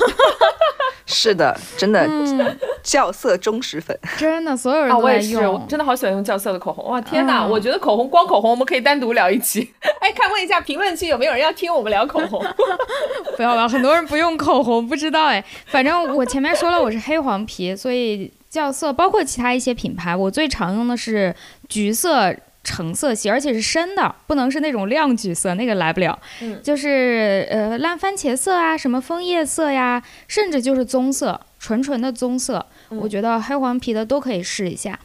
[1.05, 2.07] 是的，真的，
[2.83, 6.85] 校色忠实粉，真的，所有人都在用，真的好喜欢用校色的口红。
[6.85, 7.45] 哇，天哪！
[7.45, 9.73] 我觉得口红光口红我们可以单独聊一期。
[9.99, 12.41] 哎，看问一下评论区有没有人要听我们聊口红？
[13.35, 15.43] 不要吧，很多人不用口红，不知道哎。
[15.65, 21.35] 反正我前面说了，我是黑黄皮，所以校色包括其他一些品牌，我最常用的是
[21.67, 22.35] 橘色。
[22.63, 26.17] 橙色系，而且是深的，不能是那种亮橘色，那个来不了。
[26.41, 34.99] 嗯，就是呃烂番茄色啊，什么枫叶色呀，甚至就是棕色，纯纯的棕色，我觉得黑黄皮的都可以试一下。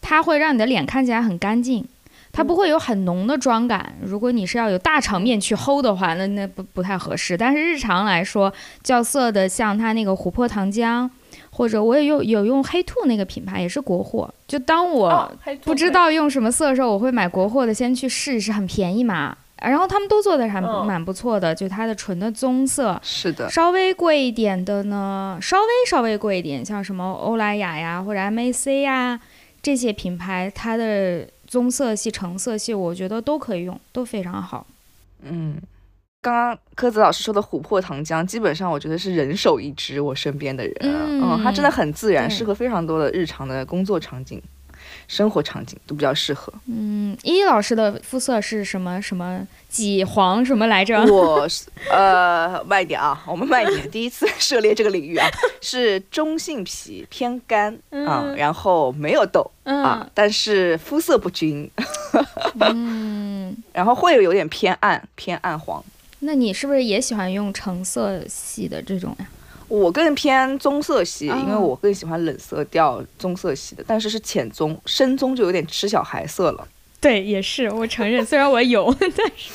[0.00, 1.84] 它会让你的脸看起来很干净，
[2.30, 3.96] 它不会有很浓的妆感。
[4.00, 7.36] 如果你是要有大场面去 hold 的话，那那不不太合适。
[7.36, 8.52] 但是日常来说，
[8.84, 11.10] 校色的像它那个琥珀糖浆。
[11.50, 14.32] 或者我也用有用黑兔那个品牌，也是国货。
[14.46, 15.30] 就当我
[15.62, 19.36] 不知道用什么色的时候，我会买国货的，先去试一试，很便宜嘛。
[19.62, 22.98] 然后他们都做的还蛮不错的，就它的纯的棕色。
[23.02, 23.50] 是的。
[23.50, 29.20] 稍微贵一点的呢，稍微稍微贵一点，像什么欧莱雅呀或者 MAC 呀
[29.60, 34.66] 这些品牌，它的棕色系、橙色系，我觉得都可以用，都非常好。
[35.24, 35.56] 嗯。
[36.22, 39.98] 刚刚柯子老师说的琥珀糖浆，基本上我觉得是人手一支。
[40.00, 44.40] 我身边的人，嗯，它真的很自然，适合非常多的日常的工作场景、
[45.08, 46.52] 生活场景都比较适合。
[46.66, 51.00] 嗯，依依老师的肤色是什么什么几黄什么来着？
[51.10, 51.48] 我
[51.90, 53.90] 呃慢一点啊，我们慢一点。
[53.90, 55.26] 第一次 涉猎这个领域啊，
[55.62, 57.74] 是中性皮偏干
[58.06, 61.70] 啊，然后没有痘啊，但是肤色不均，
[62.60, 65.82] 嗯， 然后会有有点偏暗偏暗黄。
[66.20, 69.26] 那你是不是也喜欢用橙色系的这种呀？
[69.68, 76.66] 我更偏棕色系，因为我更喜欢冷色调棕色系的，但是是浅棕，深棕就有点吃小孩色了。
[77.00, 79.52] 对，也是，我承认，虽然我有， 但是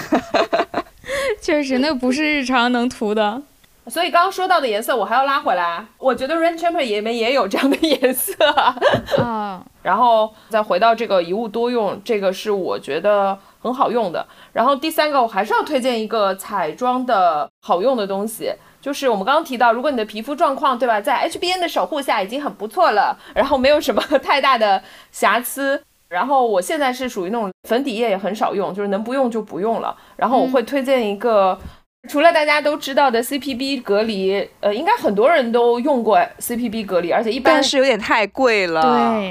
[1.41, 3.41] 确实那不是日常能涂的。
[3.87, 5.85] 所以刚刚说到的颜色，我还要拉回来。
[5.99, 9.63] 我觉得 Rain Chamber 里面也有这样的颜色啊。
[9.83, 14.25] 然后再回到这个一物多用，这个是我觉得很好用的。
[14.51, 24.81] 然后第三个，我还是要推荐一个彩妆的好用的东西，就是我们刚刚提到，如果你的皮肤状况对吧，在 HBN 的守护下已经很不错了，然后没有什么太大的
[25.11, 25.79] 瑕疵。
[26.07, 29.95] 然后我现在是属于那种粉底液也很少用，就是能不用就不用了。
[30.15, 31.59] 然后我会推荐一个。
[32.07, 38.81] 除了大家都知道的 CPB 隔离，呃，应该很多人都用过 CPB 隔离，而且一般是有点太贵了，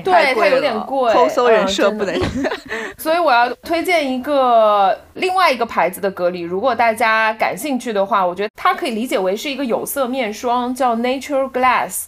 [0.03, 2.15] 对，对，它有点贵，抠搜人设不能。
[2.99, 12.05] 所以我要推荐一个另外一个牌子的隔离，如果大家感兴趣的话，我觉得它可以理解为是一个有色面霜，叫 Nature Glass，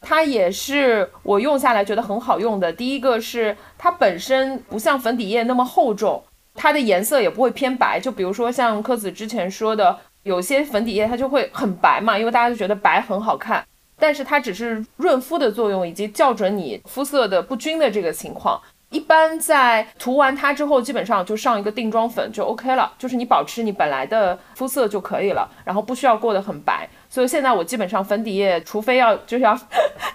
[0.00, 2.72] 它也是我用下来觉得很好用的。
[2.72, 6.22] 第一个是它本身不像粉底液那么厚重，
[6.54, 9.98] 它的颜色也不会偏白，就比如说像柯子之前说的。
[10.22, 13.64] 有些粉底液它就会很白嘛，因为大家就觉得白很好看，
[13.98, 18.60] 但是它只是润肤的作用，以及校准你肤色的不均的这个情况。
[18.90, 26.88] 一般在涂完它之后，基本上就上一个定妆粉就 OK 了，就是你保持你本来的肤色就可以了，然后不需要过得很白。
[27.08, 29.56] 所以现在我基本上粉底液，除非要就是要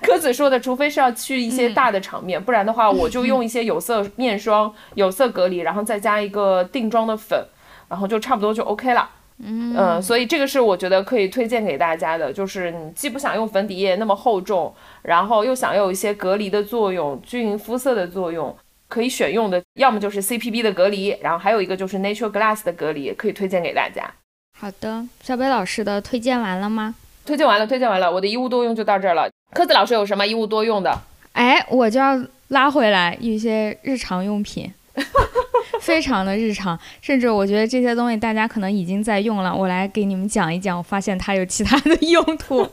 [0.01, 7.47] 柯子说的，除非是要去一些大的场面，不然的话我就用一些有色面霜、有色隔离，然后再加一个定妆的粉，
[7.87, 9.09] 然后就差不多就 OK 了。
[9.37, 18.55] 嗯，所以这个是我觉得可以推荐给大家的，就是你既不想用粉底液那么厚重，然后又想有一些隔离的作用、均匀肤色的作用，
[18.87, 24.09] 可以选用的，要么就是 CPB 的隔离，然后还有一个就是 Natural Glass 的隔离，可以推荐给大家。
[24.57, 26.95] 好的，小北老师的推荐完了吗？
[27.25, 29.29] 推荐完了，推荐完了，我的一物多用就到这儿了。
[29.51, 30.97] 科子老师有什么一物多用的？
[31.33, 32.17] 哎，我就要
[32.47, 34.73] 拉回来一些日常用品。
[35.81, 39.55] 非常的日常，甚至我觉得这些东西大家可能已经在用了。
[39.55, 42.67] 我来给你们讲一讲，我发现它有其他的用途，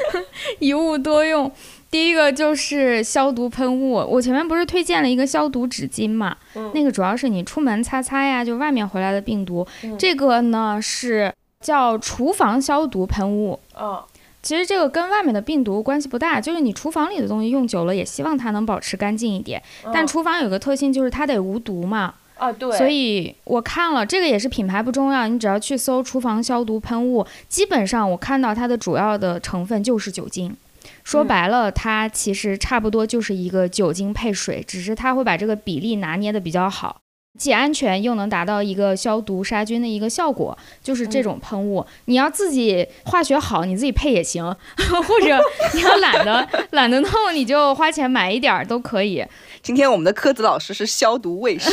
[0.58, 1.50] 一物多用。
[1.90, 6.36] 第一个就是消毒喷雾，我前面不是推荐了一个消毒纸巾嘛？
[6.74, 9.64] 那个主要是你出门擦擦呀，就外面回来的病毒。
[9.96, 13.60] 这个呢是叫厨房消毒喷雾。
[13.80, 14.02] 嗯，
[14.42, 19.62] 其实这个跟外面的病毒关系不大，就是你厨房里的东西用久了，也希望它能保持干净一点。
[19.92, 22.14] 但厨房有个特性就是它得无毒嘛。
[22.36, 30.56] 啊，对，所以我看了这个也是品牌不重要，你只要去搜厨房消毒喷雾，基本上我看到它的主要的成分就是酒精。
[31.02, 36.96] 说白了，它其实差不多就是一个酒精配水，只是它会把这个比例拿捏的比较好。
[37.36, 41.84] 既安全又能达到一个消毒杀菌的一个效果，就是这种喷雾。
[42.04, 44.44] 你要自己化学好，你自己配也行，
[44.76, 45.36] 或者
[45.74, 49.24] 你要懒得 懒得弄，你就花钱买一点儿都可以。
[49.64, 51.70] 今天我们的科子老师是消毒卫士，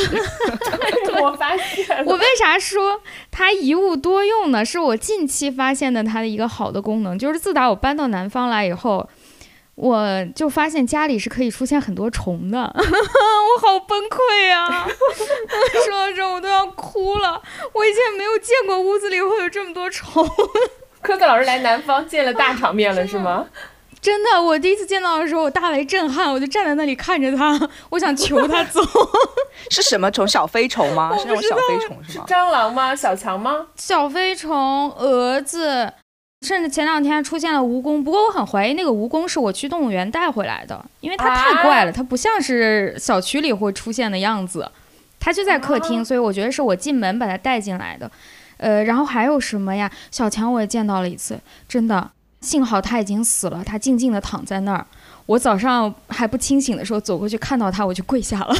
[1.22, 4.64] 我发现我为啥说它一物多用呢？
[4.66, 9.08] 是我近期发现的它的一个好的功能，就是自打我搬到南方来以后。
[9.76, 14.86] 我就发现家里是可以出现很多虫的， 我好崩溃呀！
[15.86, 17.42] 说到这我都要哭了。
[17.74, 20.24] 我以前没有见过屋子里会有这么多虫。
[21.02, 23.48] 科子老师来南方见了大场面了是吗？
[24.02, 28.82] 真的，我第一次见到的时候我大为震撼，我就站在那里看着它， 我想求它走。
[29.70, 30.28] 是什么虫？
[30.28, 31.16] 小飞虫吗？
[31.18, 32.26] 是那种小飞虫是吗？
[32.28, 32.96] 蟑螂吗？
[32.96, 33.68] 小强吗？
[33.76, 35.94] 小飞虫、蛾子。
[36.42, 44.68] 甚至前两天出现了蜈蚣，不过我很怀疑那个蜈蚣是我去动物园带回来的，因为它太怪了，它不像是小区里会出现的样子。
[45.20, 48.10] 它就在客厅，所以我觉得是我进门把它带进来的。
[48.58, 49.92] 呃，然后还有什么呀？
[50.10, 51.40] 小强我也见到了一次，
[51.70, 52.10] 真的，
[52.42, 54.86] 幸好他已经死了，他静静的躺在那儿。
[55.28, 58.54] 我早上还不清醒的时候走过去看到他，我就跪下了。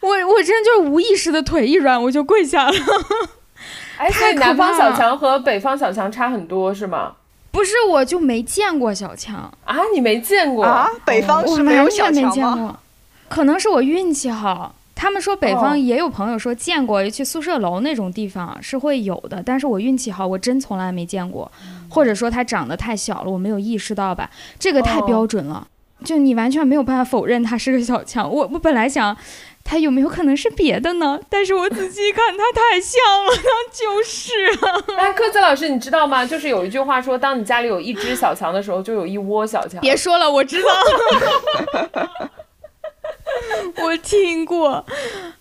[0.00, 2.72] 我我真的就是无意识的腿一软，我就跪下了。
[3.96, 7.14] 哎，所以南方小强和北方小强差很多是吗？
[7.52, 9.76] 不是，我就没见过小强啊！
[9.94, 10.90] 你没见过啊？
[11.06, 12.78] 北方是没有小强吗？
[13.28, 14.74] 可能是我运气好。
[14.96, 21.52] 他们说北方也有朋友说见过，去宿舍楼那种地方是会有的，但是我运气好，我真从来没见过，
[21.88, 24.28] 或者说它长得太小了，我没有意识到吧？
[24.58, 25.68] 这个太标准了，
[26.02, 28.28] 就你完全没有办法否认它是个小强。
[28.28, 29.16] 我我本来想。
[29.68, 31.18] 它有没有可能是别的呢？
[31.28, 33.42] 但是我仔细一看，它太像了，它
[33.72, 36.24] 就是啊 哎，科子老师，你知道吗？
[36.24, 39.80] 就是有一句话说，当你家里有一只小强的时候，就有一窝小强。
[39.80, 40.68] 别说了，我知道。
[43.82, 44.84] 我听过。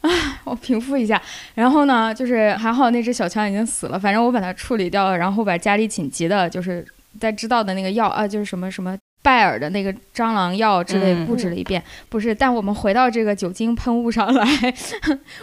[0.01, 0.09] 唉，
[0.43, 1.21] 我平复一下。
[1.53, 6.85] 然后呢，就是还好那只小强已经死了，反正我把它处理掉了，然后把家里紧急的，就是
[7.19, 8.97] 在知道的那个药啊，就是什么什么。
[9.23, 12.35] 拜耳的那个蟑螂药之类布置了一遍，不是。
[12.35, 14.45] 但我们回到这个酒精喷雾上来，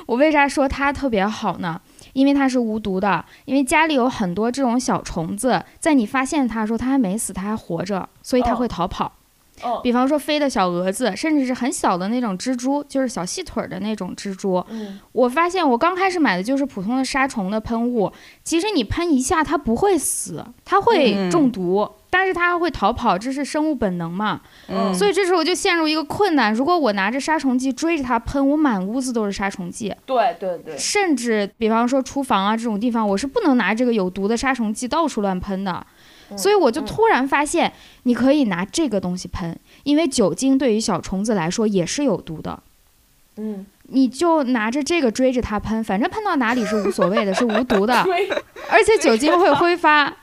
[0.07, 1.81] 我为啥说它特别好呢？
[2.13, 9.11] 因为它是无毒的，因为家里有很多这种小虫子，在你发现它的时候，它还没死，它还活着，所以它会逃跑。
[9.83, 14.65] 比方说飞的小蛾子，甚至是很小的那种蜘蛛，就是小细腿的那种蜘蛛。
[15.13, 21.89] 我发现我刚开始买的就是普通的杀虫的喷雾，其实你喷一下它不会死，它会中毒。
[22.15, 24.43] 但是它会逃跑，这是生物本能嘛？
[24.69, 26.53] 嗯，所以这时候我就陷入一个困难。
[26.53, 29.95] 如果我拿着杀虫剂追着它喷，我满屋子都是杀虫剂。
[30.05, 30.77] 对对对。
[30.77, 35.83] 甚至比方说厨房啊这种地方，我是不能拿这个有毒的杀虫剂到处乱喷的。
[36.37, 37.73] 所以我就突然发现，
[38.05, 42.59] 你可以拿这个东西喷，因为酒精对于小虫子来说也是有毒的。
[43.37, 47.95] 嗯，你就拿着这个追着它喷，反正喷到哪里是无所谓的， 是无毒的，
[48.71, 50.15] 而且酒精会挥发。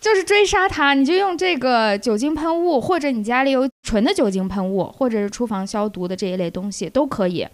[0.00, 7.46] 就是追杀它，你就用这个酒精喷雾，或者你家里有纯的酒精喷雾，或者是厨房消毒的这一类东西都可以。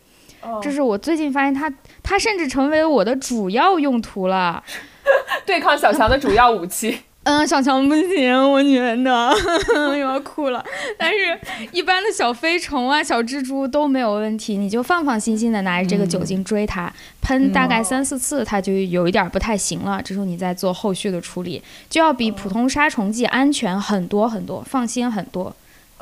[0.63, 1.69] 这是我最近发现它，
[2.05, 4.63] 它甚至成为我的主要用途了，
[5.45, 7.01] 对抗小强的主要武器。
[7.27, 9.35] 嗯，小强不行，我觉得
[9.99, 10.65] 又要哭了。
[10.97, 11.37] 但是，
[11.73, 16.89] 一般的小飞虫啊、小蜘蛛都没有问题，你就放放心心的拿着这个酒精追它，
[17.21, 20.01] 喷大概三四次，它就有一点不太行了。
[20.01, 21.61] 这时候你再做后续的处理，
[21.91, 25.53] 就要比普通杀虫剂安全很多很多，放心很多，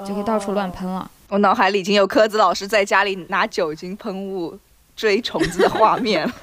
[0.07, 1.11] 就可以到处乱喷了。
[1.31, 4.59] 我脑海里已经有科子老师在家里拿酒精喷雾
[4.95, 6.35] 追虫子的画面了。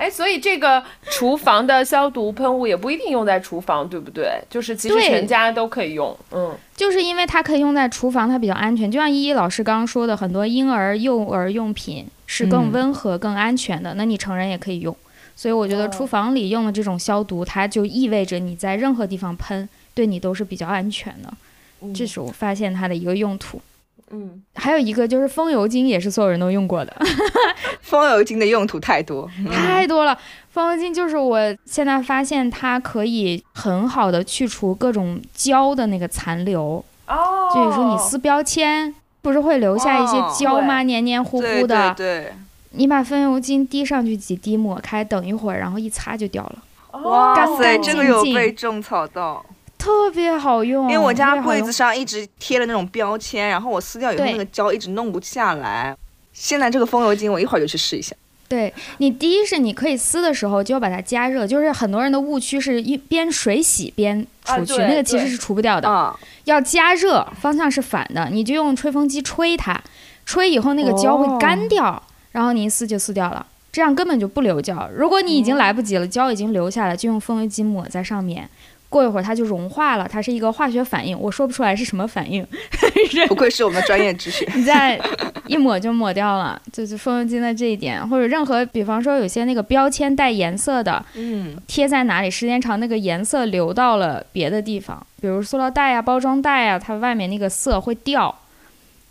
[0.00, 4.40] 哎，所以这个厨房的消毒喷雾也不一定用在厨房，对不对？
[4.48, 6.16] 就是其实全家都可以用。
[6.32, 8.90] 嗯，就是因为它可以用在厨房，它比较安全。
[8.90, 14.96] 就像依依老师刚刚说的，很多婴儿、幼儿用品是更温和、更安全的，那你成人也可以用。
[15.36, 21.30] 所以我觉得厨房里用的这种消毒，它就意味着你在任何地方喷，对你都是比较安全的。
[21.94, 23.60] 这是我发现它的一个用途。
[24.10, 26.92] 嗯，还有一个就是风油精，也是所有人都用过的。
[27.80, 30.16] 风油精的用途太多，太多了。
[30.50, 36.84] 风油精就是我现在发现它可以很好的去除各种胶的那个残留。
[37.06, 37.50] 哦。
[37.54, 40.82] 就比如说你撕标签，不是会留下一些胶吗？
[40.82, 41.94] 黏黏糊糊的。
[41.94, 42.32] 对对。
[42.72, 46.58] 你把风油精滴上去几滴，抹开，等一会儿，然后一擦就掉了。
[47.00, 49.44] 哇塞，这个有被种草到。
[49.80, 55.96] 特别好用，因为我家柜子上一直贴了那种标签，然后我撕掉以后那个胶一直弄不下来。
[56.34, 58.14] 现在这个风油精，我一会儿就去试一下。
[58.46, 66.16] 对你，第一是你可以撕的时候就要把它加热，就是很多人的误区是一边水洗边除去，那个其实是除不掉的。
[66.44, 69.80] 要加热，方向是反的，你就用吹风机吹它。
[70.26, 72.02] 吹以后那个胶会干哦掉，
[72.32, 74.88] 然后你一撕就撕掉了，这样根本就不留胶。
[74.94, 78.48] 如果你已经来不及了，胶已经留下来，就用风油精抹在上面。
[78.90, 82.46] 过一会儿它就融化了，它是一个化学反应，我说不出来是什么反应，
[83.28, 84.46] 不愧是我们专业知识。
[84.54, 85.00] 你再
[85.46, 98.36] 一抹就抹掉了，就是风油精的这一点，或者任何，比方说有些那个标签带颜色的，嗯，贴在哪里，时间长那个颜色流到了别的地方，比如塑料袋呀、包装袋啊，它外面那个色会掉。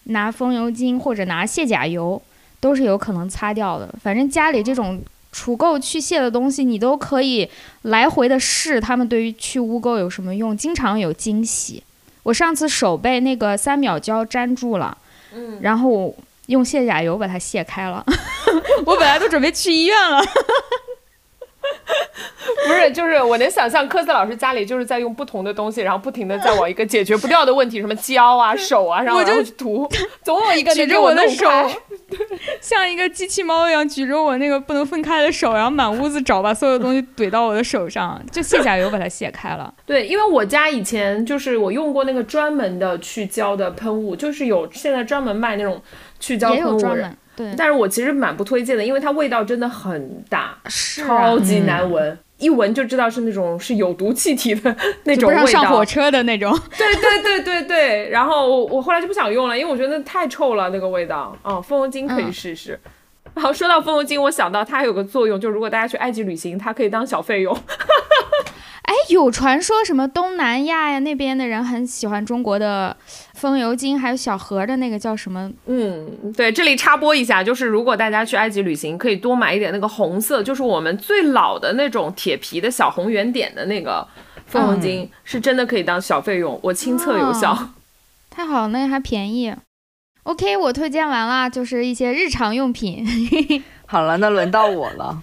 [0.05, 2.19] 拿风油精或者拿卸甲油
[2.59, 3.87] 都是有可能擦掉的。
[4.01, 4.99] 反正家里这种
[5.31, 7.49] 除垢去屑的东西，你都可以
[7.83, 11.83] 来回的试，他们对于去污垢有什么用，经常有惊喜。
[12.23, 14.97] 我上次手被那个三秒胶粘住了，
[15.33, 16.15] 嗯，然后
[16.47, 18.03] 用卸甲油把它卸开了。
[18.85, 20.19] 我本来都准备去医院了。
[22.67, 29.89] 不是，就是我能想象科斯老师家里就是在用不同的东西，然后不停的在往一个解决不掉的问题，什么胶啊、手啊，然后我就然后去涂，
[30.23, 31.75] 总有一个举着我我的手弄开，
[32.61, 39.73] 像一个机器猫一样举着我那个不能分开的手，然后满屋子找，把所有东西怼到我的手上，就卸甲油把它卸开了。
[39.85, 45.81] 对，因为我家以前就是我用过那个专门的去胶的喷雾，就是有现在专门卖那种
[46.19, 52.17] 去胶喷雾的，有专门对，但是我其实蛮不推荐的，因为它味道真的很大，是啊超级难闻。
[52.37, 54.75] 一闻就知道是那种是有毒气体的
[55.05, 56.53] 那种味道，上火车的那种。
[56.77, 61.33] 对对对对对，然后我我后来就不想用了，因为我觉得太臭了那个味道。
[61.43, 62.77] 哦，风油精可以嗯试试。
[63.35, 67.57] 然后说到风油精，我想到它还有个作用，就如果大家去埃及旅行，它可以当小费用。
[68.89, 72.97] 哎，有传说什么东南亚呀那边的人很喜欢中国的
[73.35, 75.51] 风油精，还有小盒的那个叫什么？
[75.67, 84.07] 嗯，对，这里插播一下，就是如果大家去埃及旅行，可以多买一点那个红色，就是我们最老的那种铁皮的小红圆点的那个
[84.47, 87.51] 风油精，是真的可以当小费用，我亲测有效。
[87.53, 87.69] 哦
[88.31, 89.53] 太好了，那个还便宜。
[90.23, 93.05] OK，我推荐完了，就是一些日常用品。
[93.85, 95.21] 好了，那轮到我了。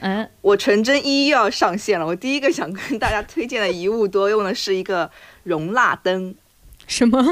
[0.00, 2.06] 嗯，我纯真一又要上线了。
[2.06, 5.10] 我第一个想跟大家推荐的一物多用的是一个
[5.44, 6.34] 容蜡灯。
[6.86, 7.24] 什么？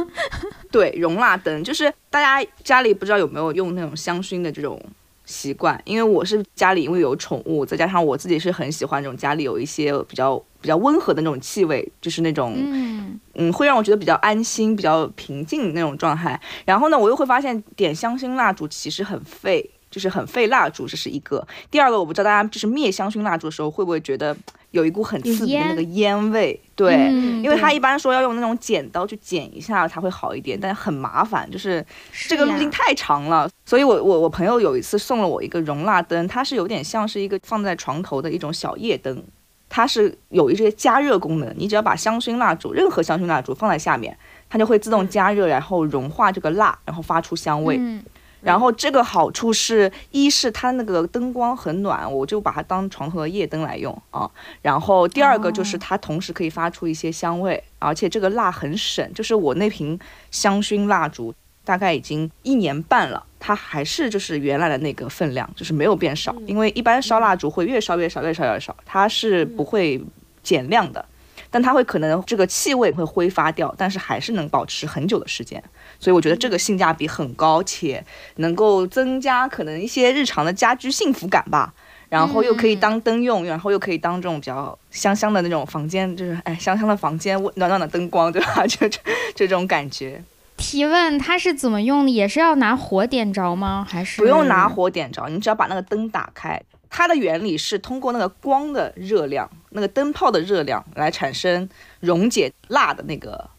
[0.70, 4.80] 对，容蜡灯就是大家家里不知道有没有用那种香薰的这种
[5.24, 16.40] 习惯，因为我是家里因为有宠物，再加上我自己是很喜欢这种家里有一些比较比较温和的那种气味，就是那种嗯，嗯，会让我觉得比较安心、比较平静那种状态。
[16.64, 21.46] 然后呢，我又会发现点香薰蜡烛其实很费，就是很费蜡烛，这是一个。
[21.70, 24.36] 第二个，我不知道大家就是灭香薰蜡烛的时候会不会觉得
[24.70, 26.60] 有一股很刺鼻的那个烟味？
[26.74, 31.84] 对，嗯因为他一般说要用那种剪刀去剪一下才会好一点，但很麻烦，就是
[32.28, 33.48] 这个路径太长了。
[33.64, 39.22] 所以我我我朋友有一次送了我一个容蜡灯，它是有点像是一个放在床头的一种小夜灯。
[39.70, 44.16] 它是有一些加热功能，你只要把香薰蜡烛，任何香薰蜡烛放在下面，
[44.48, 47.76] 它就会自动加热，然后融化这个蜡，然后发出香味。
[47.78, 48.02] 嗯
[48.40, 54.30] 然后这个好处是，一是它那个灯光很暖，我就把它当床头的夜灯来用啊。
[54.62, 59.98] 然后第二个就是它同时可以发出一些香味，而且这个蜡很省，就是我那瓶
[60.30, 61.34] 香薰蜡烛
[61.64, 66.34] 大概已经一年半了，它还是就是原来的那个分量，就是没有变少。
[66.46, 70.00] 因为一般烧蜡烛会越烧越少，越烧越少，它是不会
[70.42, 71.04] 减量的。
[71.50, 75.62] 但它会可能这个气味会挥发掉，但是还是能保持很久的时间，
[75.98, 78.04] 所以我觉得这个性价比很高，且
[78.36, 81.72] 能够增加可能一些日常的家居幸福感吧。
[82.08, 88.66] 然后又可以当灯用，然后又可以当这种比较香香的那种房间，就是哎香香的房间，暖暖的灯光， 对吧？
[88.66, 88.98] 就这
[89.34, 90.24] 这种感觉，
[90.56, 92.10] 提问它是怎么用的？
[92.10, 93.86] 也是要拿火点着吗？
[93.86, 94.66] 还是不用拿？
[94.66, 96.58] 火点着，你只要把那个灯打开。
[96.88, 101.68] 它的原理是通过那个光的热量，那个灯泡的热量来产生
[102.00, 103.50] 溶解蜡的那个哦，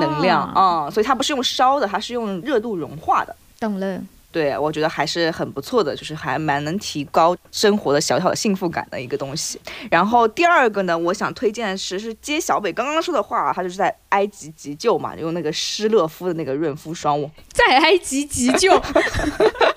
[0.00, 3.34] 能量啊、所以它不是用烧的，它是用热度融化的。
[3.58, 4.00] 懂了。
[4.32, 9.58] 对，我觉得还是很不错的，就是还蛮能提高生活的小小的幸福感的一个东西。
[9.90, 18.78] 然后第二个呢，我想推荐的是是接小北刚刚说的话，他就是在埃及急救嘛，用那个施乐夫的那个润肤霜，我在埃及急救，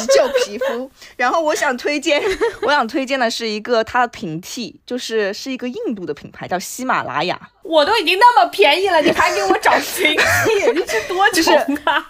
[0.00, 0.90] 急救皮肤。
[1.16, 2.22] 然后我想推荐，
[2.62, 7.40] 我想推荐的是一个它的平替，就是是一个印度的品牌，叫喜马拉雅。
[7.62, 12.06] 我都已经那么便宜了，你还给我找平替，你是多就是穷啊！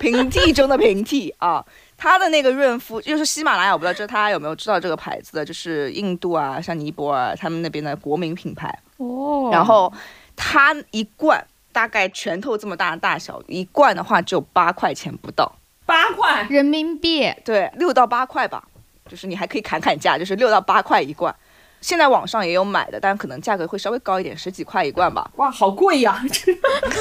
[0.00, 1.64] 平替中的平替啊。
[2.00, 8.72] 它的那个润肤就是喜马拉雅，我不知道这大家有没有知道这个牌子的，就是印度啊，像尼泊尔他们那边的国民品牌。
[8.98, 9.92] 哦然后
[10.36, 15.52] 它一罐大概拳头这么大的大小，一罐的话只有八块钱不到，
[15.88, 18.62] 八块，人民币对，六到八块吧，
[19.08, 21.34] 就是你还可以砍砍价，就是六到八块一罐。
[21.80, 25.30] 现在网上也有买的，但可能价格会稍微高一点，十几块一罐吧。
[25.36, 26.22] 哇，好贵呀！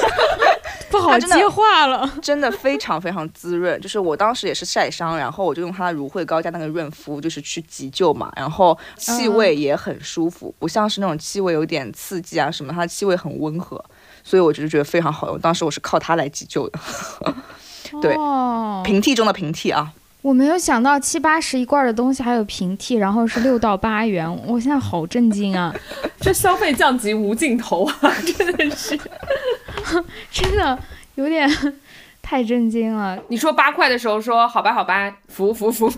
[0.89, 2.09] 不好接话了。
[2.21, 13.83] 真的非常非常滋润，就是我当时也是晒伤，然后我就用它的芦荟膏加那个润肤，就是去急救嘛，然后气味也很舒服，不像是那种气味有点刺激啊什么，它的气味很温和，
[14.23, 15.37] 所以我就是觉得非常好用。
[15.39, 16.79] 当时我是靠它来急救的，
[18.01, 18.15] 对，
[18.83, 19.91] 平替中的平替啊。
[20.23, 25.73] 我没有想到七八十一罐的东西还有平替，然后是六到八元，我现在好震惊啊！
[26.19, 28.99] 这消费降级无尽头啊，真的是，
[30.29, 30.77] 真的
[31.15, 31.49] 有点
[32.21, 33.17] 太震惊了。
[33.29, 35.89] 你说八块的时候说好吧好吧，服服服。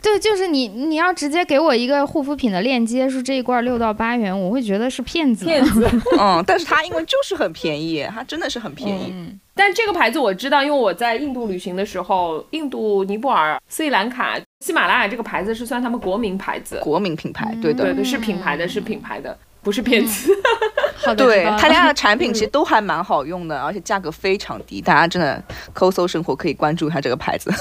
[0.00, 5.44] 对，就是你，你要直接给我一个护肤品的链接，说这一罐六到八元，我会觉得是骗子。
[5.44, 5.86] 骗子，
[6.18, 9.12] 嗯，但是它因为就是很便宜，它真的是很便宜。
[9.58, 20.32] 但这个牌子我知道，因为我在印度旅行的时候，印度、尼泊尔、斯里兰卡，喜马拉雅这个牌子是算他们国民牌子，国民品牌，对的，对的，是品牌的，是品牌的，不是骗子。
[21.04, 25.42] 好的，对他家的产品其实都还蛮好用的，而且价格非常低，大家真的
[25.72, 27.52] 抠搜生活可以关注一下这个牌子。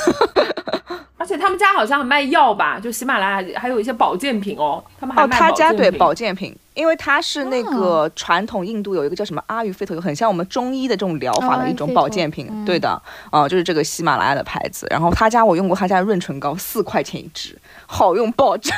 [1.27, 4.81] 而且他们家好像还卖药吧，就喜马拉雅还有一些保健品哦。
[4.97, 5.21] 他们还。
[5.21, 12.63] 哦，他家对保健品，因为它是那个传统印度有一个叫什么阿育吠陀，很像我们中医的这种疗法的一种保健品。
[12.63, 12.89] 对的，
[13.29, 14.87] 啊，就是这个喜马拉雅的牌子。
[14.89, 18.73] 然后他家我用过他家润唇膏，四块钱一支，好用爆炸，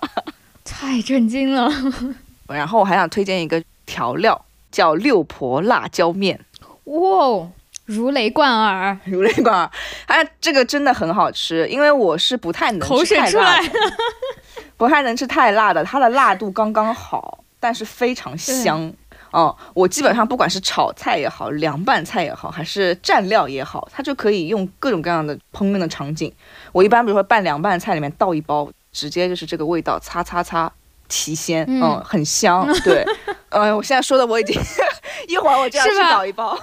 [0.66, 1.72] 太震惊了。
[2.46, 6.38] 然后我还想推荐一个调料，叫六婆辣椒面。
[6.84, 7.48] 哇。
[7.86, 9.70] 如雷贯耳，如雷贯耳，
[10.06, 13.60] 哎，这个真的很好吃，因为我是不太能吃太辣，
[14.76, 18.92] 不太能吃太辣的，它的辣度刚刚好，但是非常香。
[19.32, 26.32] 哦，我基本上不管是炒菜也好，凉拌菜也好，还是蘸料也好，它就可以用各种各样的烹饪的场景。
[26.72, 30.72] 我一般比如说拌凉拌菜里面倒一包，直接就是这个味道，擦擦擦，
[31.08, 32.66] 提鲜，嗯，很香。
[32.82, 33.04] 对，
[33.50, 34.58] 哎，我现在说的我已经
[35.28, 36.58] 一会儿我就要去倒一包。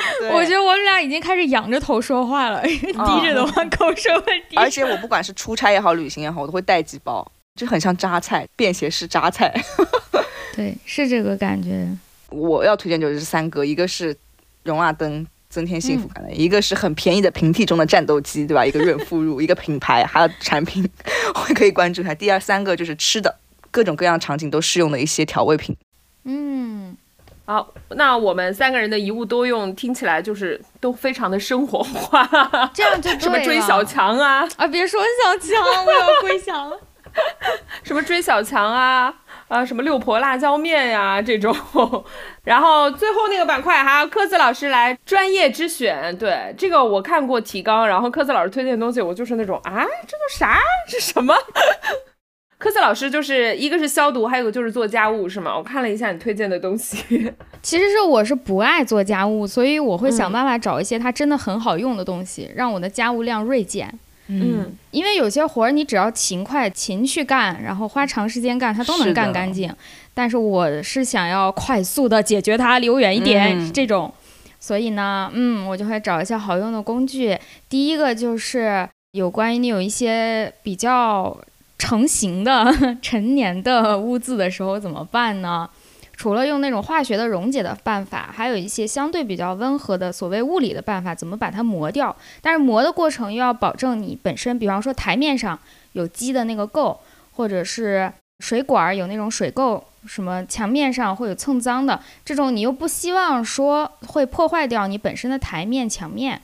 [0.32, 4.56] 我觉得我们俩已经开始仰着头说话了， 低着的话口舌问题。
[4.56, 9.54] 而且我不管是出差也好，旅行也好，我都会带几包，就很像榨菜，便携式榨菜。
[10.54, 11.88] 对，是这个感觉。
[12.30, 14.16] 我要推荐就是三个，一个是
[14.62, 18.64] 容纳灯增添幸福感的，一个是很便宜的平替中的战斗机，对吧？
[18.64, 20.88] 一个润肤乳，一个品牌，还有产品，
[21.34, 22.14] 我可以关注一下。
[22.14, 23.36] 第二三个就是吃的，
[23.70, 25.76] 各种各样场景都适用的一些调味品。
[26.24, 26.96] 嗯。
[27.50, 32.24] 好，那我们三个人的一物多用，听起来就是都非常的生活化，
[32.72, 34.68] 这样就什么追小强啊啊！
[34.68, 36.78] 别说小强，我要归降了。
[37.82, 39.12] 什么追小强啊
[39.48, 39.64] 啊！
[39.64, 41.52] 什么六婆辣椒面呀这种，
[42.44, 46.16] 然后最后那个板块哈，科子老师来专业之选。
[46.16, 50.60] 对这个我看过提纲，然后科子老师推荐的东西，我就是那种啊，这都啥？
[50.88, 51.34] 这什么？
[52.60, 55.56] 科斯老师就是一个是消毒，还有个就是做家务，是吗？
[55.56, 57.32] 我看了一下你推荐的东西，
[57.62, 63.90] 其实是我是不爱做家务，所以我会想办法找一些它真的很好用的东西，让我的家务量锐减。
[64.26, 69.74] 嗯，因为有些活儿你只要勤快勤去干，然后花长时间干，它都能干干净。
[70.12, 74.12] 但是我是想要快速的解决它，离我远一点这种。
[74.58, 77.38] 所以呢，嗯，我就会找一些好用的工具。
[77.70, 81.34] 第一个就是有关于你有一些比较。
[81.80, 85.68] 成型的 成年的污渍的时候怎么办呢？
[86.12, 92.14] 除了用那种化学的溶解的办法，还有一些相对比较温和的所谓物理的办法，怎么把它磨掉？
[92.42, 95.58] 但是磨的过程又要保证你本身，比方说台面上
[95.92, 96.94] 有积的那个垢，
[97.32, 106.42] 或者是水管有那种水垢，什么墙面上会有蹭脏的这种，你又不希望说会破坏掉你本身的台面墙面。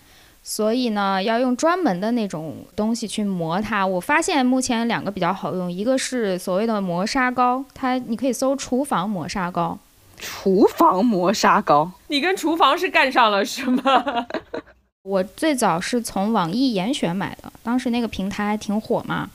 [0.49, 3.85] 所以呢，要用专门的那种东西去磨它。
[3.85, 9.77] 我发现目前两个比较好用，一个是所谓的磨砂膏，它你可以搜厨房磨砂膏。
[10.17, 13.83] 厨房磨砂膏，你跟厨房是干上了是吗？
[15.03, 19.29] 我最早是从网易严选买的，当时那个平台还挺火嘛。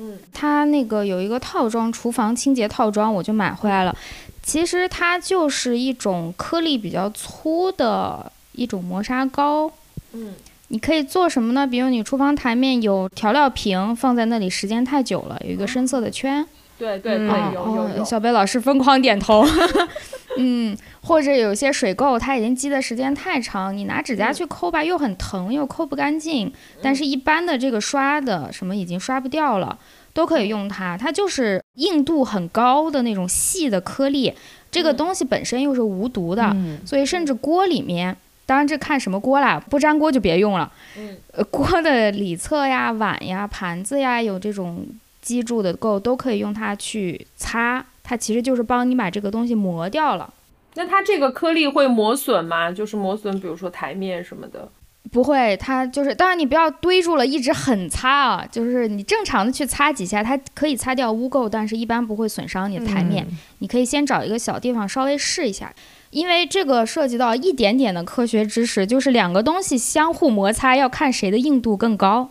[0.00, 3.96] 嗯，它那个有一个套装，厨房清洁套装，我就买回来了。
[4.42, 9.72] 其实它就是一种颗粒比较粗的一种磨砂膏。
[10.12, 10.34] 嗯。
[10.68, 11.66] 你可以做什么呢？
[11.66, 16.46] 比如你厨房台面有调料瓶放在那里时间太久了，有一个深色的圈。
[16.78, 18.04] 对对对，有有有。
[18.04, 19.44] 小贝老师疯狂点头。
[20.36, 26.52] 嗯，或者有些水垢，它已经积的时间太长，你拿指甲去抠吧，又很疼，又抠不干净。
[26.80, 29.76] 但是一般的这个刷的什么已经刷不掉了，
[30.12, 30.96] 都可以用它。
[30.96, 34.32] 它就是硬度很高的那种细的颗粒，
[34.70, 36.54] 这个东西本身又是无毒的，
[36.86, 38.16] 所以甚至锅里面。
[38.48, 40.72] 当然，这看什么锅啦，不粘锅就别用了。
[40.96, 44.86] 嗯，呃，锅的里侧呀、碗呀、盘子呀，有这种
[45.20, 47.84] 积住的垢，都可以用它去擦。
[48.02, 50.32] 它其实就是帮你把这个东西磨掉了。
[50.76, 52.72] 那它这个颗粒会磨损吗？
[52.72, 54.66] 就是磨损，比如说台面什么的。
[55.12, 63.26] 不会，它就是，当然你不要堆住了，一直狠擦啊，就是你正常的去擦几下，它可以擦掉污垢，但是一般不会损伤你的台面。
[63.58, 65.70] 你可以先找一个小地方稍微试一下，
[66.10, 72.30] 因为这个涉及到一点点的科学知识，就是两个东西相互摩擦要看谁的硬度更高。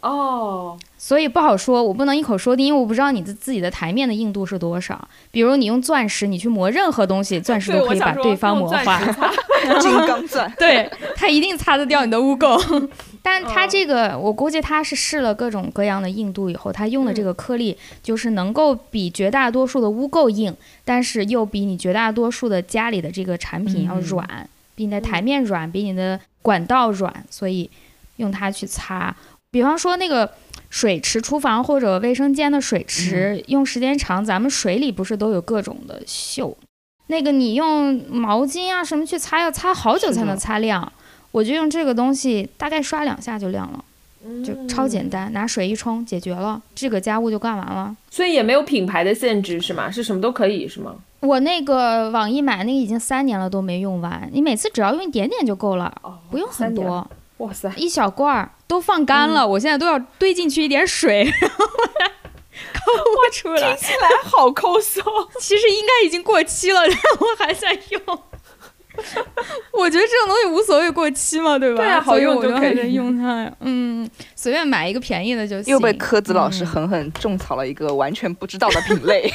[0.00, 0.78] 哦。
[0.98, 5.06] 所以不好说，我不能一口说定，因为我不知道你的自己的台面的硬度是多少。
[5.30, 8.98] 比如你用钻石，你去磨任何东西，钻石都可以把对方磨化。
[9.80, 12.88] 金刚钻， 对，它一定擦得掉你的污垢。
[13.24, 20.54] 但它这个，我估计它是试了各种各样的硬度以后，它用的这个颗粒就是能够比绝大多数的污垢硬，
[20.84, 27.70] 但是又比你绝大多数的家里的这个产品要软，比你的台面软，比你的管道软，所以
[28.16, 29.16] 用它去擦。
[29.50, 30.30] 比方说那个。
[30.70, 36.52] 水池、厨房或者卫生间的水池用时间长，咱们水里不是都有各种的锈？
[37.06, 40.92] 那个你用毛巾啊什么去擦，要擦好久才能擦亮。
[41.34, 43.84] 我就用这个东西，大概刷两下就亮了，
[44.44, 47.94] 就超简单，拿水一冲解决了，这个家务就干完了。
[48.08, 49.90] 所以也没有品牌的限制是吗？
[49.90, 50.94] 是什么都可以是吗？
[51.18, 55.92] 我那个网易买那个已经三年了都没用完，你每次只要用一点点就够了，
[56.30, 57.04] 不用很多。
[57.38, 61.66] 哇塞，一小罐儿都放干了，我现在都要堆进去一点水，然后
[62.72, 63.74] 抠不出来。
[63.74, 65.02] 听起来好抠搜，
[65.40, 68.20] 其实应该已经过期了，然后还在用。
[69.72, 71.82] 我觉得这种东西无所谓过期嘛，对吧？
[71.82, 73.52] 对啊，好用就可以用它呀。
[73.60, 75.72] 嗯，随便买一个便宜的就行。
[75.72, 79.30] 又被柯子老师狠狠种草了一个完全不知道的品类。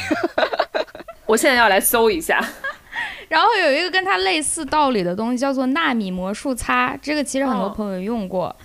[1.27, 2.43] 我现在要来搜一下。
[3.27, 6.97] 然后有一个跟它类似道理的东西，叫做纳米魔术擦。
[7.01, 8.55] 这个其实很多朋友用过，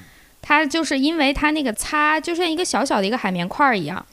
[0.40, 4.05] 它就是因为它那个擦就像一个小小的一个海绵块儿一样。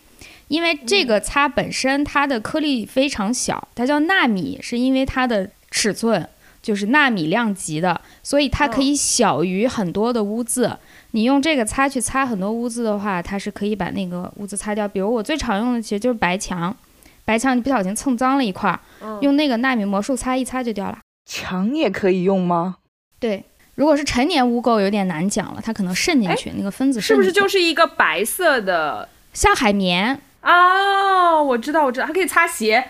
[0.50, 6.28] 因为这个擦本身它的颗粒非常小，它叫纳米，是因为它的尺寸
[6.62, 10.78] 就是纳米量级的，所以它可以小于很多的污渍。
[11.12, 14.88] 你用这个擦去擦很多污渍的话，它是可以把那个污渍擦掉。
[14.88, 16.76] 比如我最常用的其实就是白墙。
[17.24, 18.78] 白墙，你不小心蹭脏了一块，
[19.22, 20.98] 用那个纳米魔术擦一擦就掉了。
[21.26, 22.78] 墙也可以用吗？
[23.20, 23.46] 对，
[23.76, 32.84] 如果是陈年污垢，有点难讲了，它可能渗进去，那个分子是不是就是一个白色的，像海绵哦，我知道，我知道，还可以擦鞋。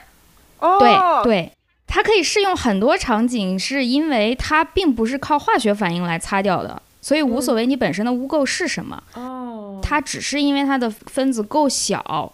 [0.60, 1.52] 哦，对对，
[1.94, 9.04] 它可以适用很多场景，是因为它并不是靠化学反应来擦掉的，所以无所谓你本身的污垢是什么。
[9.14, 12.32] 哦，它只是因为它的分子够小。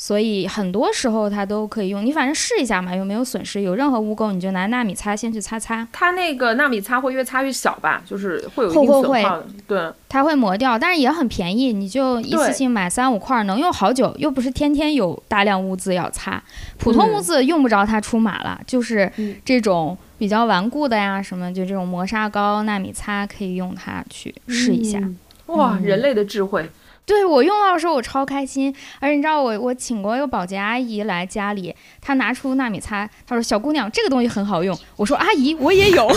[0.00, 3.62] 所以很多时候它都可以用，你反正试一下嘛，有没有损失？
[3.62, 5.86] 有任何污垢，你就拿纳米擦先去擦擦。
[5.92, 8.00] 它那个纳米擦会越擦越小吧？
[8.06, 9.42] 就是会有一定损耗。
[9.66, 16.40] 对，它会磨掉，但是也很便宜，你就一次性买三五块，能用好久，又不是天天有大量污渍要擦。
[16.78, 19.10] 普通污渍用不着它出马了，就是
[19.44, 25.02] 这种比较顽固的呀，什么就这种磨砂膏、纳米擦可以用它去试一下。
[25.46, 26.70] 哇，人类的智慧。
[27.08, 36.14] 对我用到的时候我超开心，而且你知道我我请过一个保洁阿姨来家里，她拿出纳米擦，她说小姑娘这个东西很好用，我说阿姨我也有， 她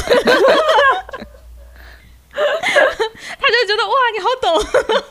[3.48, 4.54] 就觉得哇你好懂，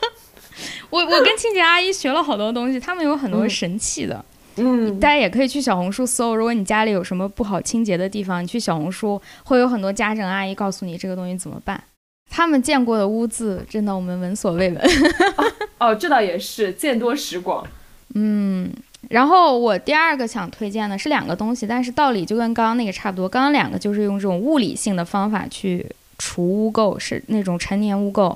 [0.91, 4.23] 我我跟清洁阿姨学了好多东西，他们有很多神器的，
[4.57, 11.83] 嗯，大家也可以去小红书搜，如果你家里有什么不好清洁的地方，你去小红书会有很多家政阿姨告诉你这个东西怎么办。
[12.31, 14.81] 他们见过的污渍，真的我们闻所未闻。
[15.77, 17.67] 哦，这倒也是，见多识广。
[18.15, 18.71] 嗯，
[19.09, 23.27] 然后我第二个想推荐的是两个东西，但是道理就跟刚刚那个差不多。
[23.27, 25.85] 刚刚两个就是用这种物理性的方法去
[26.17, 28.33] 除污垢，是那种陈年污垢。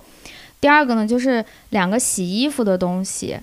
[0.59, 3.37] 第二个呢，就是两个洗衣服的东西。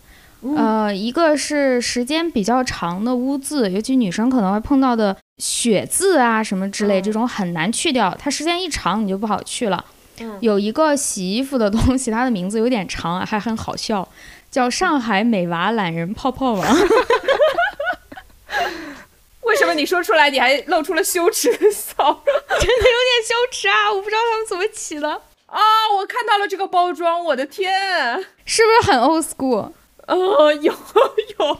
[0.56, 8.14] 呃，一个是时间比较长的污渍，尤其女生可能会碰到的血渍啊什么之类，这种很难去掉。
[8.18, 9.84] 它时间一长，你就不好去了。
[10.40, 14.08] 有一个洗衣服的东西，它的名字有点长，还很好笑，
[14.50, 16.62] 叫上海美娃懒人泡泡王。
[19.42, 22.16] 为什么你说出来你还露出了羞耻的笑容？
[22.24, 23.92] 真的有点羞耻啊！
[23.92, 25.10] 我不知道他们怎么起的
[25.46, 25.60] 啊！
[25.96, 29.72] 我看到了这个包装，我的天，是不是很 old school？
[30.06, 30.72] 呃，有
[31.38, 31.58] 有，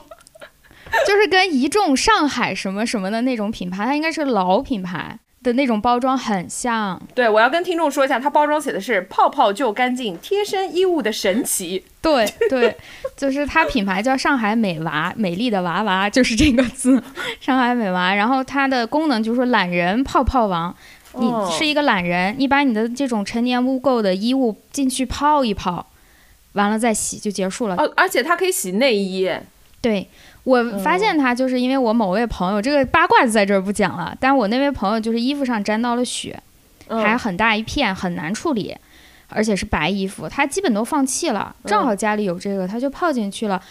[1.05, 5.19] 就是跟一众上海什么什么的那种品牌，它应该是老品牌。
[5.43, 11.83] 的那种包装很像，对我要跟听众说一下，它包装写的是“泡泡就干净，贴身衣物的神奇”。
[12.01, 12.75] 对对，
[13.15, 17.01] 就是它品牌叫上海美娃，美丽的娃娃就是这个字，
[17.39, 18.15] 上海美娃。
[18.15, 20.75] 然后它的功能就是说懒人泡泡王，
[21.19, 25.85] 你是一个懒人，你把你的这种陈年污垢的衣物进去泡一泡，
[26.53, 27.75] 完了再洗就结束了。
[27.75, 29.29] 哦，而且它可以洗内衣。
[29.81, 30.07] 对。
[30.43, 34.15] 我发现他就是因为我某位朋友，这个八卦就在这儿不讲了。
[34.19, 36.37] 但我那位朋友就是衣服上沾到了血，
[36.89, 38.75] 还很大一片，很难处理，
[39.29, 41.55] 而且是白衣服，他基本都放弃了。
[41.65, 43.61] 正好家里有这个，他就泡进去了。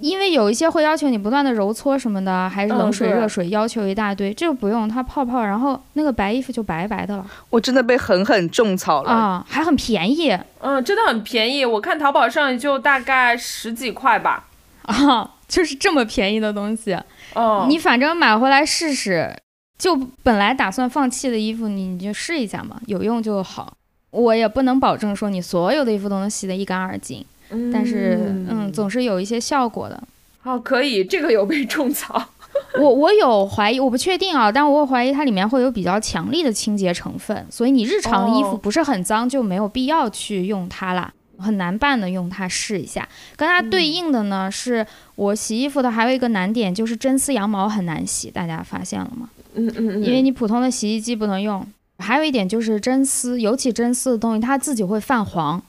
[0.00, 7.26] 因为有一些会要求你不断的揉搓什么的，还是冷水热水，要求一大堆，这个不用，他泡泡，然后那个白衣服就白白的了。
[7.50, 14.46] 我真的被狠狠种草了啊，还很便宜，嗯，真的很便宜，我看淘宝上也就大概十几块吧。
[14.82, 15.30] 啊。
[15.50, 16.96] 就是这么便宜的东西，
[17.34, 19.36] 哦，你反正买回来试试，
[19.76, 23.76] 就本来打算放弃的衣服，你你就试一下嘛，有用就好。
[24.12, 27.24] 我也不能保证说你所有的衣服都能洗得一干二净，
[27.72, 30.00] 但是嗯，总是有一些效果的。
[30.44, 32.30] 哦，可以，这个有被种草。
[32.78, 41.12] 我我有怀疑，我不确定啊，但我怀疑它里面会有比较强力的清洁成分，所以你日常的衣服不是很脏就没有必要去用它啦。
[41.40, 43.08] 很难办的，用它试一下。
[43.36, 44.86] 跟它对应的呢，是
[45.16, 49.28] 我洗衣服的还有一个难点，就是真丝羊毛很难洗，大家发现了吗？
[49.54, 50.04] 嗯嗯。
[50.04, 51.66] 因为你普通的洗衣机不能用。
[51.98, 55.62] 还有一点就是真丝，尤其真丝的东西，它自己会泛黄。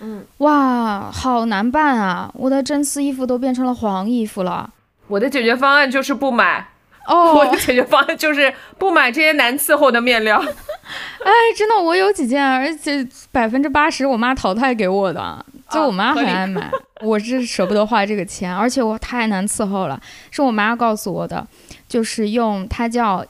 [0.00, 0.24] 嗯。
[0.38, 2.30] 哇，好难办啊！
[2.34, 4.70] 我的真丝衣服都变成了黄衣服了。
[5.06, 6.68] 我的解决方案就是不买。
[7.08, 7.34] 哦。
[7.40, 10.38] 我的解决方案就是不买这些难伺候的面料。
[11.24, 16.70] 哎，真的，我有几件，而且百分之八十我妈淘汰给我的，就我妈很爱买，
[17.02, 21.46] 我是舍不得花这个钱，而且我太难伺候了，是我妈告诉我的，
[21.86, 23.22] 就是用它叫，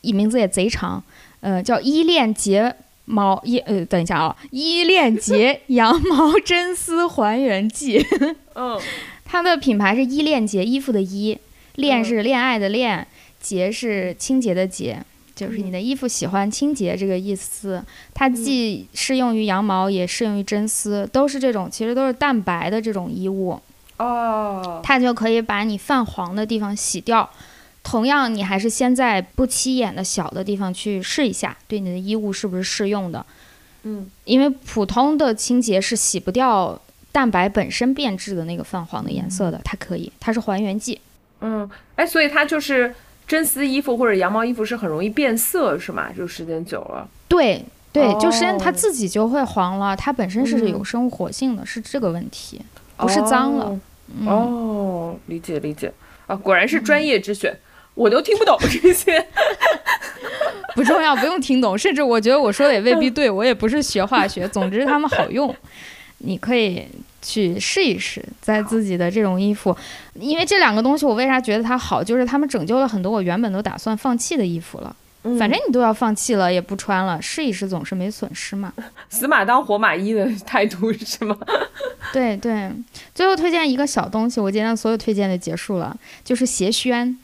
[0.00, 1.00] 名字也贼长，
[1.40, 2.74] 呃，叫依恋睫
[3.04, 8.04] 毛依，呃，等一下啊，依恋洁羊毛真丝还原剂，
[8.56, 8.76] 嗯，
[9.24, 11.38] 它的品牌是依恋洁，衣服的依，
[11.78, 13.06] 恋是恋爱的恋，
[13.40, 15.02] 洁是清洁的洁。
[15.34, 17.80] 就是你的衣服喜欢清洁这个意思，
[18.12, 23.60] 它既适用于羊毛，也适用于真丝，都是这种，其实都是蛋白的这种衣物。
[23.98, 27.30] 哦，它就可以把你泛黄的地方洗掉。
[27.84, 33.24] 同样，你还是先在不起眼的小的地方去试一下，对你的衣物是不是适用的。
[33.84, 36.80] 嗯，因为普通的清洁是洗不掉
[37.12, 41.00] 蛋白本身变质的那个泛黄的颜色的，它可以，它是还原剂。
[41.40, 42.94] 嗯，哎，所以它就是。
[43.28, 46.08] 真丝衣服或者羊毛衣服是很容易变色，是吗？
[46.16, 47.62] 就时间久了，对
[47.92, 52.62] 对，就时间它自己就会黄了，它本身是有生物活性的，是这个问题，
[52.96, 53.78] 不是脏了。
[54.24, 55.92] 哦，理解理解
[56.26, 57.54] 啊，果然是专业之选，
[57.92, 59.22] 我都听不懂这些，
[60.74, 65.54] 不重要，不用听懂，甚至我觉得我说的也未必对，我也不是学化学，总之它们好用，
[66.18, 66.86] 你可以。
[67.20, 69.76] 去试一试，在自己的这种衣服，
[70.14, 74.96] 因为这两个东西，我为啥觉得它好，就是他们拯救了很多我原本都打算放弃的衣服了。
[75.36, 78.72] 反正你都要放弃了，也不穿了，试一试总是没损失嘛。
[79.10, 81.36] 死马当活马医的态度是吗？
[82.14, 82.70] 对对。
[83.12, 87.16] 最后推荐一个小东西，我今天所有推荐的结束了，就是鞋楦。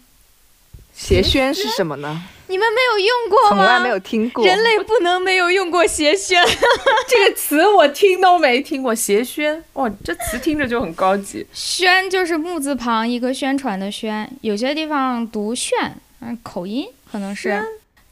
[0.92, 2.20] 鞋楦是什么呢？
[2.54, 3.56] 你们没有用过吗？
[3.56, 4.46] 从来没有听过。
[4.46, 6.40] 人类不能没有用过鞋楦
[7.08, 8.94] 这个词，我听都没听过。
[8.94, 11.44] 鞋楦，哇，这词听着就很高级。
[11.52, 17.60] 宣就是木字旁一个宣传的宣，有些地方读炫，嗯，口音可能是，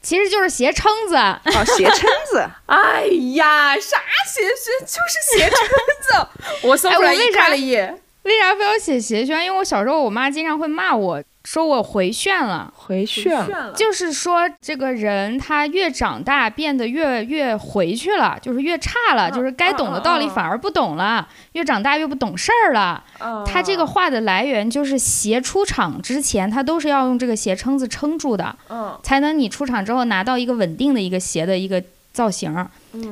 [0.01, 1.15] 其实就是鞋撑子。
[1.15, 2.45] 哦，鞋撑子。
[2.67, 3.05] 哎
[3.35, 3.97] 呀，啥
[4.27, 5.55] 鞋楦就是鞋撑
[6.01, 6.27] 子。
[6.67, 9.41] 我搜出来一看了一眼，为啥非要写鞋楦？
[9.41, 11.23] 因为我小时候我妈经常会骂我。
[11.43, 23.03] 说我回旋了，回旋了，就是说这个人他越长大变得越越回去了，就是越差了，就是该懂的道理反而不懂了，越长大越不懂事儿了。
[23.45, 28.55] 他这个话的来源就是鞋出厂之前，他都是要用这个鞋撑子撑住的，
[29.03, 31.83] 才能你出厂之后拿到一个稳定的一个鞋的一个
[32.13, 32.65] 造型。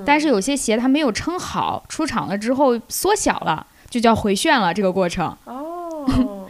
[0.05, 5.35] 但是有些鞋它没有撑好，出厂了之后缩小了，就叫回旋了这个过程。
[5.43, 6.40] 哦。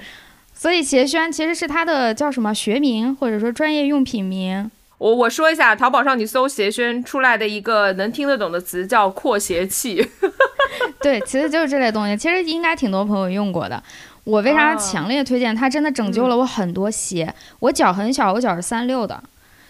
[0.61, 4.69] 所以鞋楦其实是它的叫什么学名，或者说专业用品名。
[4.99, 10.07] 我我说一下，淘宝上你搜鞋楦出来的一个能听得懂的词叫扩鞋器。
[11.01, 13.81] 对，其实就是这类东西，其实应该挺多朋友用过的。
[14.23, 15.67] 我为啥强烈推荐它？
[15.67, 17.33] 真的拯救了我很多鞋。
[17.57, 19.19] 我脚很小，我脚是三六的，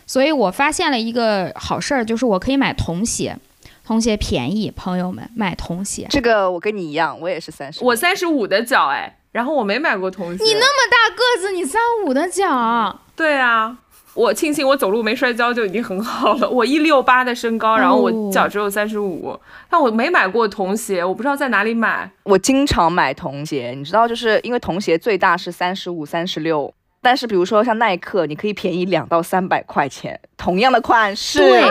[0.06, 3.38] 所以我发现了一个好事儿，就是我可以买童鞋，
[3.86, 4.70] 童鞋便宜。
[4.70, 6.06] 朋友们，买童鞋。
[6.10, 9.16] 这个我跟你一样，我也是三十，我三十五的脚，哎。
[9.32, 10.44] 然后我没买过童鞋。
[10.44, 13.00] 你那么大个子，你三五的脚。
[13.16, 13.78] 对啊，
[14.14, 16.50] 我庆幸我走路没摔跤就已经很好了。
[16.52, 19.40] 我一六八的身高，然后我脚只有三十五，
[19.70, 22.12] 但我没买过童鞋，我不知道在哪里买。
[22.24, 31.40] 我经常买童鞋，你知道，就是因为童鞋最大是三十五、三十六，但是比如说像耐克，你可以便宜两到三百块钱，同样的款式。
[31.40, 31.64] 对，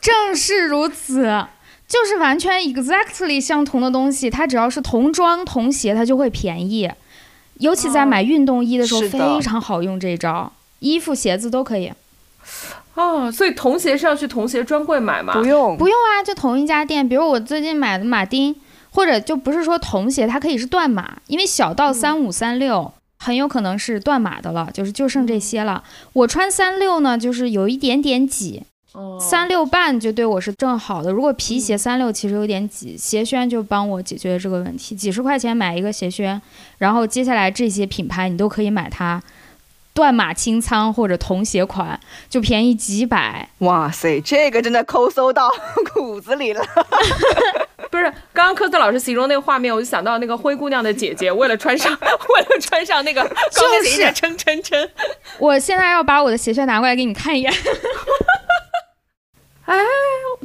[0.00, 1.46] 正是如此。
[1.92, 6.90] 就是完全 exactly 相同的东西，它只要是童装童鞋，它就会便宜。
[7.58, 11.92] 尤其在买运动衣的时候非常好用这一招，衣服、鞋子都可以。
[12.94, 15.34] 哦，所以童鞋是要去童鞋专柜买吗？
[15.34, 17.06] 不用不用啊，就同一家店。
[17.06, 18.56] 比如我最近买的马丁，
[18.92, 22.90] 或者就不是说童鞋，它可以是断码，因为小到三五三六。
[23.24, 25.84] 很有可能是断码的了，就是就剩这些了。
[26.12, 28.71] 我穿三六呢，就是有一点点挤，哦
[29.20, 31.10] 三六半就对我是正好的。
[31.10, 34.94] 如果皮鞋三六其实有点挤，鞋楦就帮我解决了这个问题。
[34.94, 36.40] 几十块钱买一个鞋楦，
[36.78, 39.22] 然后接下来这些品牌你都可以买它
[39.94, 41.98] 断码清仓或者童鞋款，
[42.28, 43.48] 就便宜几百。
[43.58, 45.50] 哇塞，这个真的抠搜到
[45.94, 46.62] 骨子里了。
[47.90, 54.88] 不是，刚刚科特老师形容那个画面，我就想到那个灰姑娘的姐姐，为了穿上， 为了穿上那个高跟鞋，撑撑撑。
[55.38, 57.52] 我现在要把我的鞋楦拿过来给你看一眼。
[59.64, 59.76] 哎，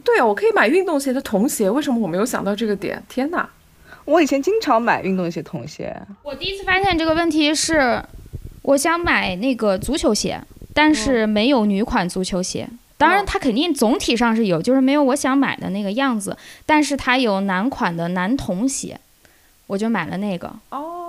[0.03, 3.01] 对啊，我可以买运动鞋的童鞋，为什么我没有想到这个点？
[3.09, 3.49] 天哪！
[4.05, 8.01] 我以前经常买运动鞋、童鞋，我第一次发现这个问题是，
[8.61, 10.41] 我想买那个足球鞋，
[10.73, 12.69] 但是没有女款足球鞋。
[12.97, 16.35] 当然，它肯定总体上是有，就是没有我想买的那个样子。
[16.65, 18.99] 但是它有男款的男童鞋，
[19.67, 20.51] 我就买了那个。
[20.71, 21.06] 哦，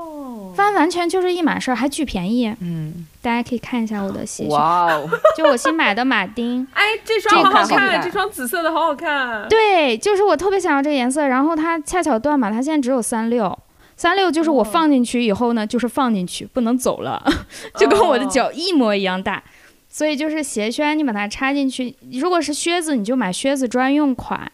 [0.58, 2.54] 完完全就是一码事儿，还巨便宜。
[2.60, 6.66] 嗯，大家可以看一下我的鞋楦，哇哦， 就我新买的马丁。
[6.74, 9.48] 哎，这双好好看，这个好看这双紫色的好好看。
[9.48, 13.58] 对，就是我特别想要这个颜色，然后它恰巧断码，它现在只有三六。
[13.96, 17.20] 三六就是我放进去以后呢，就是放进去，不能走了，
[17.76, 19.42] 就跟我的脚一模一样大。
[19.88, 24.52] 所以就是鞋楦，你把它插进去，如果是靴子，你就买靴子专用款，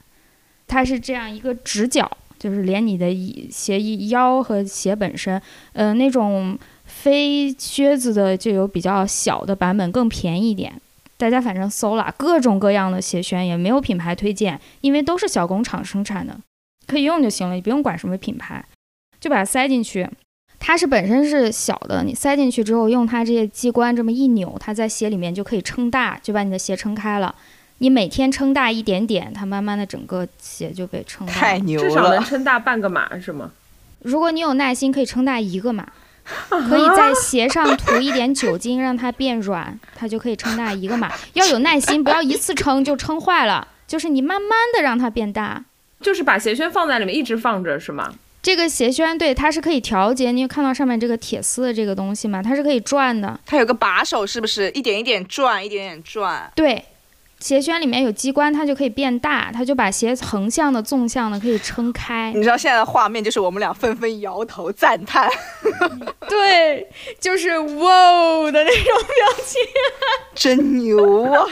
[0.67, 2.11] 它是这样一个直角，
[2.45, 3.11] 就是连你的
[3.51, 5.41] 鞋腰和鞋本身，
[5.73, 10.71] 呃，那种非靴子的就有比较小的版本，更便宜一点。
[11.17, 16.39] 大家反正搜了各种各样的鞋楦，也没有品牌推荐，因为都是小工厂生产的，
[16.87, 18.63] 可以用就行了，你不用管什么品牌，
[19.19, 20.07] 就把它塞进去。
[20.59, 27.35] 它是本身是小的，你塞进去之后，用它这些机关这么一扭，它在鞋里面就可以撑大，就把你的鞋撑开了。
[27.85, 31.39] 你每天撑大一点点，它慢慢的整个鞋就被撑大了。
[31.39, 32.23] 太牛至少能了！
[32.23, 33.51] 撑大半个码是吗？
[34.01, 35.87] 如果你有耐心，可以撑大一个码，
[36.49, 41.13] 可以在鞋上涂一点酒精，让它变软，它就可以撑大一个码。
[41.35, 45.63] 要有耐心，不要一次撑就撑坏了，就是你慢慢的让它变大。
[46.01, 48.15] 就是把鞋楦放在里面一直放着是吗？
[48.43, 52.43] 这个鞋楦对它是可以调节，你有看到上面这个铁丝的这个东西吗？
[52.43, 53.39] 它是可以转的。
[53.45, 56.51] 它有个把手，是不是一点一点转，一点点转？
[56.55, 56.83] 对，
[57.45, 62.43] 鞋楦里面有机关，它就可以变大，它就把鞋横向的、纵向的可以撑开你。
[62.43, 65.31] 知道现在的画面就是我们俩纷纷摇头赞叹。
[66.27, 66.89] 对，
[67.21, 69.61] 就是哇的那种表情。
[70.35, 71.45] 真牛啊！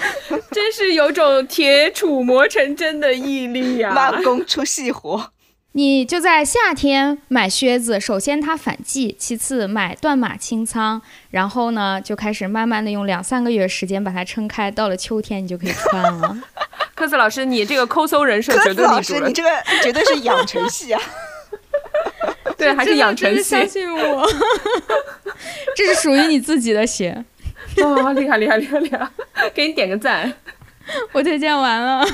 [0.51, 5.33] 真是有种铁杵磨成针的毅力呀、慢工出细活。
[5.75, 11.01] 你就在夏天买靴子，首先它反季，其次买断码清仓，
[11.31, 16.39] 然后呢就开始慢慢的用两三个月时间把它撑开，到了秋天你就可以穿了。
[16.95, 19.51] 科斯老师，你这个抠搜人设鸽绝子老师，对立住了你，这个
[19.83, 21.01] 绝对是养成系啊！
[22.59, 24.29] 对，还是养成系相信我，
[25.75, 27.25] 这是属于你自己的鞋。
[27.79, 29.09] 哇， 厉害厉害厉害厉害，
[29.55, 30.31] 给你点个赞。
[31.13, 32.05] 我推荐完了。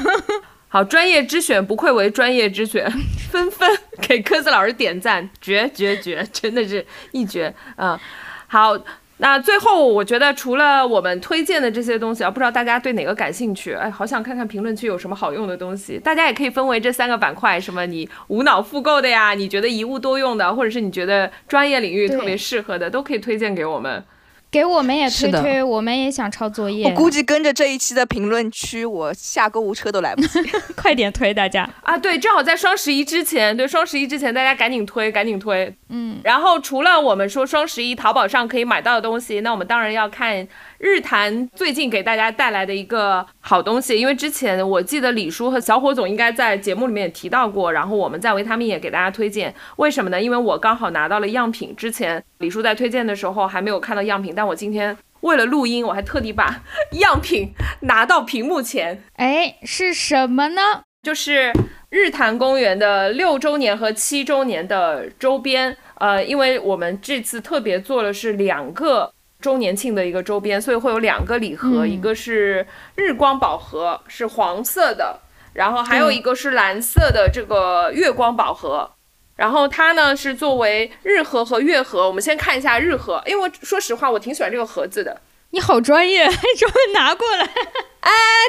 [0.70, 2.90] 好，专业之选不愧为专业之选，
[3.32, 3.66] 纷纷
[4.02, 7.54] 给科子老师点赞，绝绝绝，真的是一绝。
[7.76, 7.98] 嗯，
[8.46, 8.78] 好，
[9.16, 13.72] 那最后我觉得除了我们推荐的这些东西啊，不知道大家对哪个感兴趣？
[13.72, 15.98] 哎，好想看看评论区有什么好用的东西。
[15.98, 24.04] 大家也可以分为这三个板块，什么你无脑复购的呀，你觉得一物多用的，或者是你觉得专业领域特别适合的，都可以推荐给我们。
[24.50, 26.86] 给我们也推推，我们也想抄作业。
[26.88, 30.40] 我估计跟着这一期的评论区，我下购物车都来不及。
[30.74, 31.68] 快点推大家。
[31.82, 35.74] 啊，对，正好在双十一之前，对，双十一之前大家赶紧推，赶紧推。
[35.90, 40.46] 嗯，然后除了我们说双十一淘宝上可以买到的东西，那我们当然要看
[40.78, 49.52] 日坛最近给大家带来的一个好东西，因为之前我记得李叔和小伙总应该在节目里面也提到过，然后我们在维他命也给大家推荐。
[49.76, 50.22] 为什么呢？
[50.22, 56.62] 因为我刚好拿到了样品，之前李叔在推荐的时候还没有看到样品，但我今天为了录音，我还特地把
[57.00, 59.02] 样品拿到屏幕前。
[59.14, 60.62] 哎，是什么呢？
[61.02, 61.52] 就是
[61.90, 65.76] 日坛公园的六周年和七周年的周边。
[65.96, 72.66] 呃，因为我们这次特别做的是两个周年庆的一个周边，所以会有两个礼盒，嗯一个是
[72.96, 75.20] 日光宝盒，是黄色的，
[75.52, 78.90] 然后还有一个是蓝色的这个月光宝盒。
[79.36, 85.20] 然后它呢是作为日盒和月盒，我们先看一下日盒，因为我说实话，我挺喜欢这个盒子的。
[85.50, 87.48] 你好专业，还专门拿过来。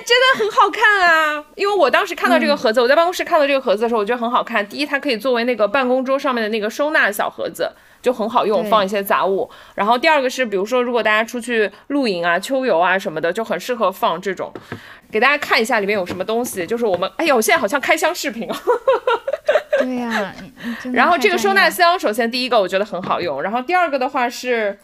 [0.05, 1.45] 真的很好看啊！
[1.55, 4.67] 因为我当时看到这个盒子，我在办公室看到这个盒子的时候，我觉得很好看。
[4.67, 9.49] 第一，它可以作为那个办公桌上面的那个收纳小盒子，就很好用，放一些杂物。
[9.75, 14.53] 然后第二个是，比如说如果大家出去露营啊、秋游啊什么的，就很适合放这种。
[15.11, 18.55] 给大家看一下里面有什么东西，就是我们，哎呀，我现在好像开箱视频哦。
[19.79, 20.35] 对呀、
[20.93, 24.77] 然后这个收纳箱，首先第一个我觉得很好用，然后第二个的话是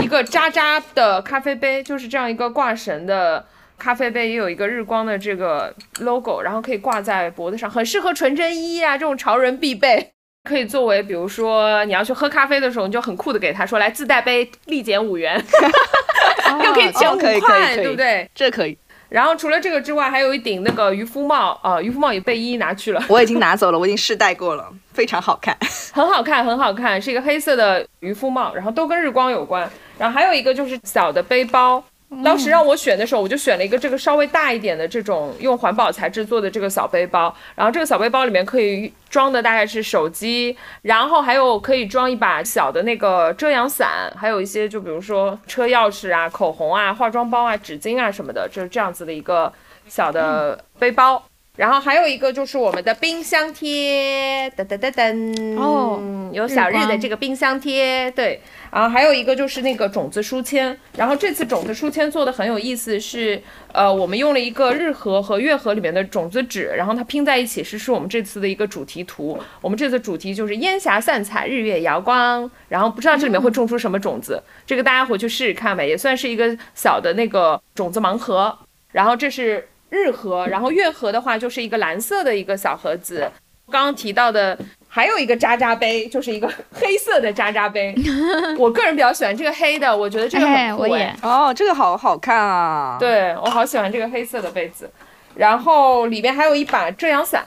[0.00, 3.46] 一个渣渣的咖啡杯，就是这样一个挂绳的
[3.78, 10.12] 咖啡杯，也有一个日光的这个 logo，然后可以挂在脖子上，很适合纯真衣啊这种潮人必备。
[10.44, 15.36] 可以作为，比如说你要去喝咖啡的时候，你就很酷的给他说来自带杯立减五元，
[16.64, 18.28] 又可以减五哦可以可以块，对不对？
[18.34, 18.76] 这可以，
[19.10, 23.02] 然后除了这个之外，还有一顶那个渔夫帽啊、渔夫帽也被一一拿去了。
[23.08, 25.56] 我已经拿走了，我已经试戴过了，非常好看。
[25.92, 29.68] 很好看，很好看，是一个黑色的渔夫帽，然后都跟日光有关。
[29.98, 31.84] 然后还有一个就是小的背包，
[32.24, 37.34] 当时让我选的时候，我就选了一个这个稍微大一点的这种用环保材质做的这个小背包。
[37.54, 49.52] 然后这个小背包里面可以装的大概是手机，然后还有可以装一把小的那个遮阳伞，还有一些就比如说车钥匙啊、口红啊、化妆包啊、纸巾啊什么的，就是这样子的一个
[49.86, 51.22] 小的背包。
[51.60, 56.00] 然后还有一个就是我们的冰箱贴，噔噔噔噔，哦
[56.32, 58.40] 有小日的这个冰箱贴，对。
[58.72, 63.42] 然后还有一个就是那个种子书签，然后这次种子书签做的很有意思是，
[63.72, 69.38] 呃，我们用了一个日盒和月盒里面的种子纸，然后它拼在一起是是我们这次的一个主题图。
[69.60, 78.56] 我们这次主题就是烟霞散彩，日月瑶光，然后不知道这里面会种出什么种子，这个大家回去试试看呗，也算是一个小的那个种子盲盒。
[78.92, 83.30] 然后这是日盒，然后月盒的话就是一个蓝色的一个小盒子。
[83.70, 84.58] 刚刚提到的
[84.88, 87.94] 还有一个渣渣杯，就是一个黑色的渣渣杯。
[88.58, 91.16] 我个人比较喜欢这个黑的，我觉得这个哎，很酷哎我也。
[91.22, 94.90] 哦，这个好好看啊！，对我好喜欢这个黑色的杯子。
[95.36, 97.44] 然后里面还有一把遮阳伞，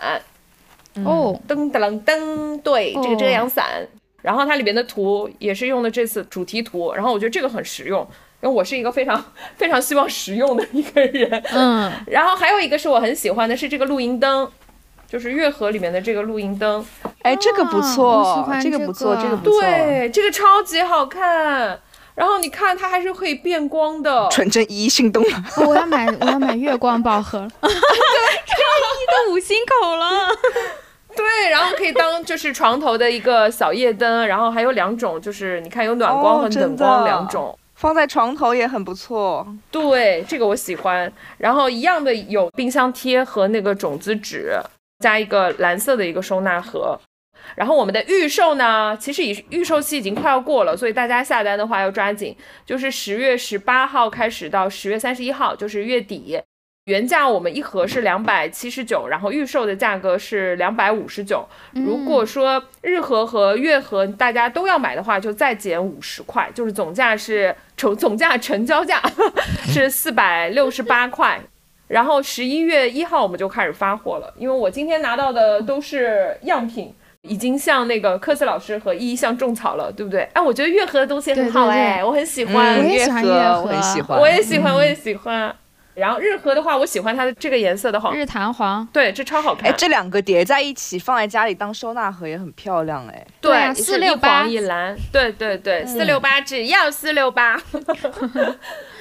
[1.03, 3.85] 哦，噔噔噔，对，这个遮阳伞。
[4.21, 8.07] 然后它里面的图也是用的这次主题图，然后我觉得这个很实用，
[8.43, 9.23] 因为我是一个非常
[9.55, 11.41] 非常希望实用的一个人。
[11.53, 14.45] 嗯， 然后还有一个是我很喜欢的是这个露营灯，
[15.07, 16.85] 就是月河里面的这个露营灯。
[17.21, 21.79] 哎，这个不错，欢这这个不错，这个不错。，对，这个超级好看。
[22.15, 25.43] 然后你看它还是可以变光的，纯真一心动了。
[25.57, 30.27] 哦我要买我要买月光宝盒了， 这一的五星口了。
[31.15, 37.57] 对，然后可以当就是床头的一个小夜灯，然后还有两种，就是你看有暖光和冷光的两种。
[37.83, 39.45] 放在床头也很不错。
[39.69, 41.11] 对，这个我喜欢。
[41.37, 44.53] 然后一样的有冰箱贴和那个种子纸，
[44.99, 46.97] 加一个蓝色的一个收纳盒。
[47.55, 52.33] 然后我们的预售呢，其实已预售期已经快要过了，所以大家下单的话要抓紧，
[52.65, 56.39] 就是十月十八号开始到十月三十一号，就是月底。
[56.85, 61.47] 原价我们一盒是两百七十九，然后预售的价格是两百五十九。
[61.71, 69.01] 如果说日盒和月盒大家都要买的话，就再减五十块，就是总价是成总价成交价
[69.65, 71.39] 是四百六十八块。
[71.87, 80.27] 然后十一月一号我们就开始发货了，因为我今天拿到的都是样品，已经向那个科斯老师和一一向种草了，对不对？
[80.33, 84.19] 哎，我觉得月盒的东西很好对对对哎，我很喜欢月盒我很喜欢。
[84.19, 85.55] 我也喜欢，我也喜欢。
[85.95, 89.69] 然后日和的话，我喜欢它的这个颜色的黄，日弹黄，对，这超好看。
[89.69, 93.25] 哎，这两个叠在一起放在家里当收纳盒也很漂亮哎。
[93.39, 97.61] 对啊是468一黄一蓝，对对对，四六八只要四六八。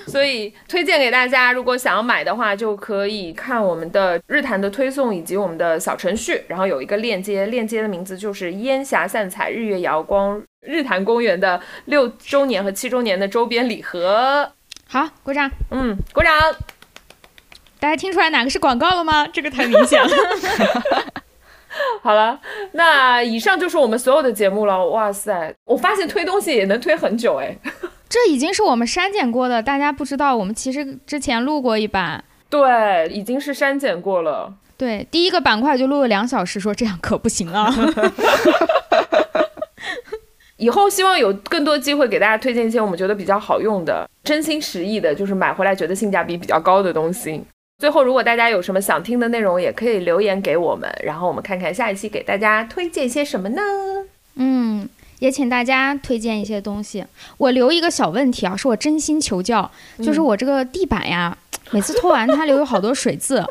[0.08, 14.50] 所以推荐给大家，如果想要买的话，就可以看我们的日坛的推送以及我们的小程序，然后有一个链接，链接的名字就是“烟霞散彩，日月瑶光”日坛公园的六周年和七周年的周边礼盒。
[14.88, 15.48] 好，鼓掌。
[15.70, 16.32] 嗯，鼓掌。
[17.82, 19.26] 大家听出来哪个是广告了吗？
[19.34, 20.08] 这个太明显了。
[22.00, 22.38] 好了，
[22.74, 24.86] 那以上就是我们所有的节目了。
[24.90, 27.56] 哇塞，我发现推东西也能推很久哎。
[28.08, 32.22] 这已经是我们删减过的，大家不知道，我们其实之前录过一版。
[32.48, 34.54] 对，已经是删减过了。
[34.76, 37.74] 对，第一个板块就录了两小时，说这样可不行啊。
[40.56, 47.42] 以后希望有更多机会给大家推荐一些我们觉得比较好用的、真心实意的，就是买回来觉得性价比比较高的东西。
[47.82, 53.60] 最后，如果大家有什么想听的内容，也可以留言给我们，然后我们看看下一期给大家推荐些什么呢？
[54.36, 54.88] 嗯，
[55.18, 57.04] 也请大家推荐一些东西。
[57.38, 59.68] 我留一个小问题啊，是我真心求教，
[59.98, 61.36] 就是我这个地板呀，
[61.72, 63.44] 每次拖完它留有好多水渍，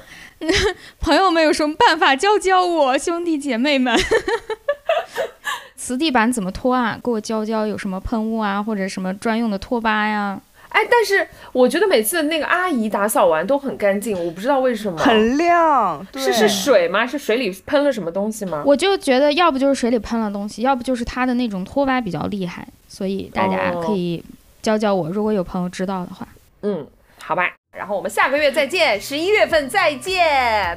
[1.01, 3.99] 朋友们有什么办法教教我，兄弟姐妹们？
[5.75, 6.97] 瓷地板怎么拖啊？
[7.03, 10.39] 给我教教，有什么喷雾啊，或者什么专用的拖把呀？
[10.71, 14.97] 哎，但是我觉得每次那个阿姨打扫完都很干净，我不知道为什么。
[14.97, 17.05] 很亮，是是水吗？
[17.05, 18.63] 是水里喷了什么东西吗？
[18.65, 24.23] 我就觉得要不就是水里喷了东西，要不就是它的那种拖把比较厉害，所以大家可以
[24.61, 26.27] 教教我，如果有朋友知道的话。
[26.61, 26.87] 嗯，
[27.21, 27.51] 好吧。
[27.77, 30.21] 然后我们下个月再见，十一月份再见，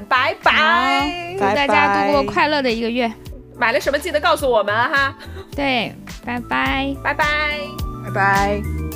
[0.08, 1.34] 拜拜！
[1.34, 3.12] 祝大家度过快乐的一个月。
[3.56, 5.16] 买了什么记得告诉我们哈。
[5.54, 5.94] 对，
[6.24, 7.58] 拜拜，拜拜，
[8.04, 8.93] 拜拜。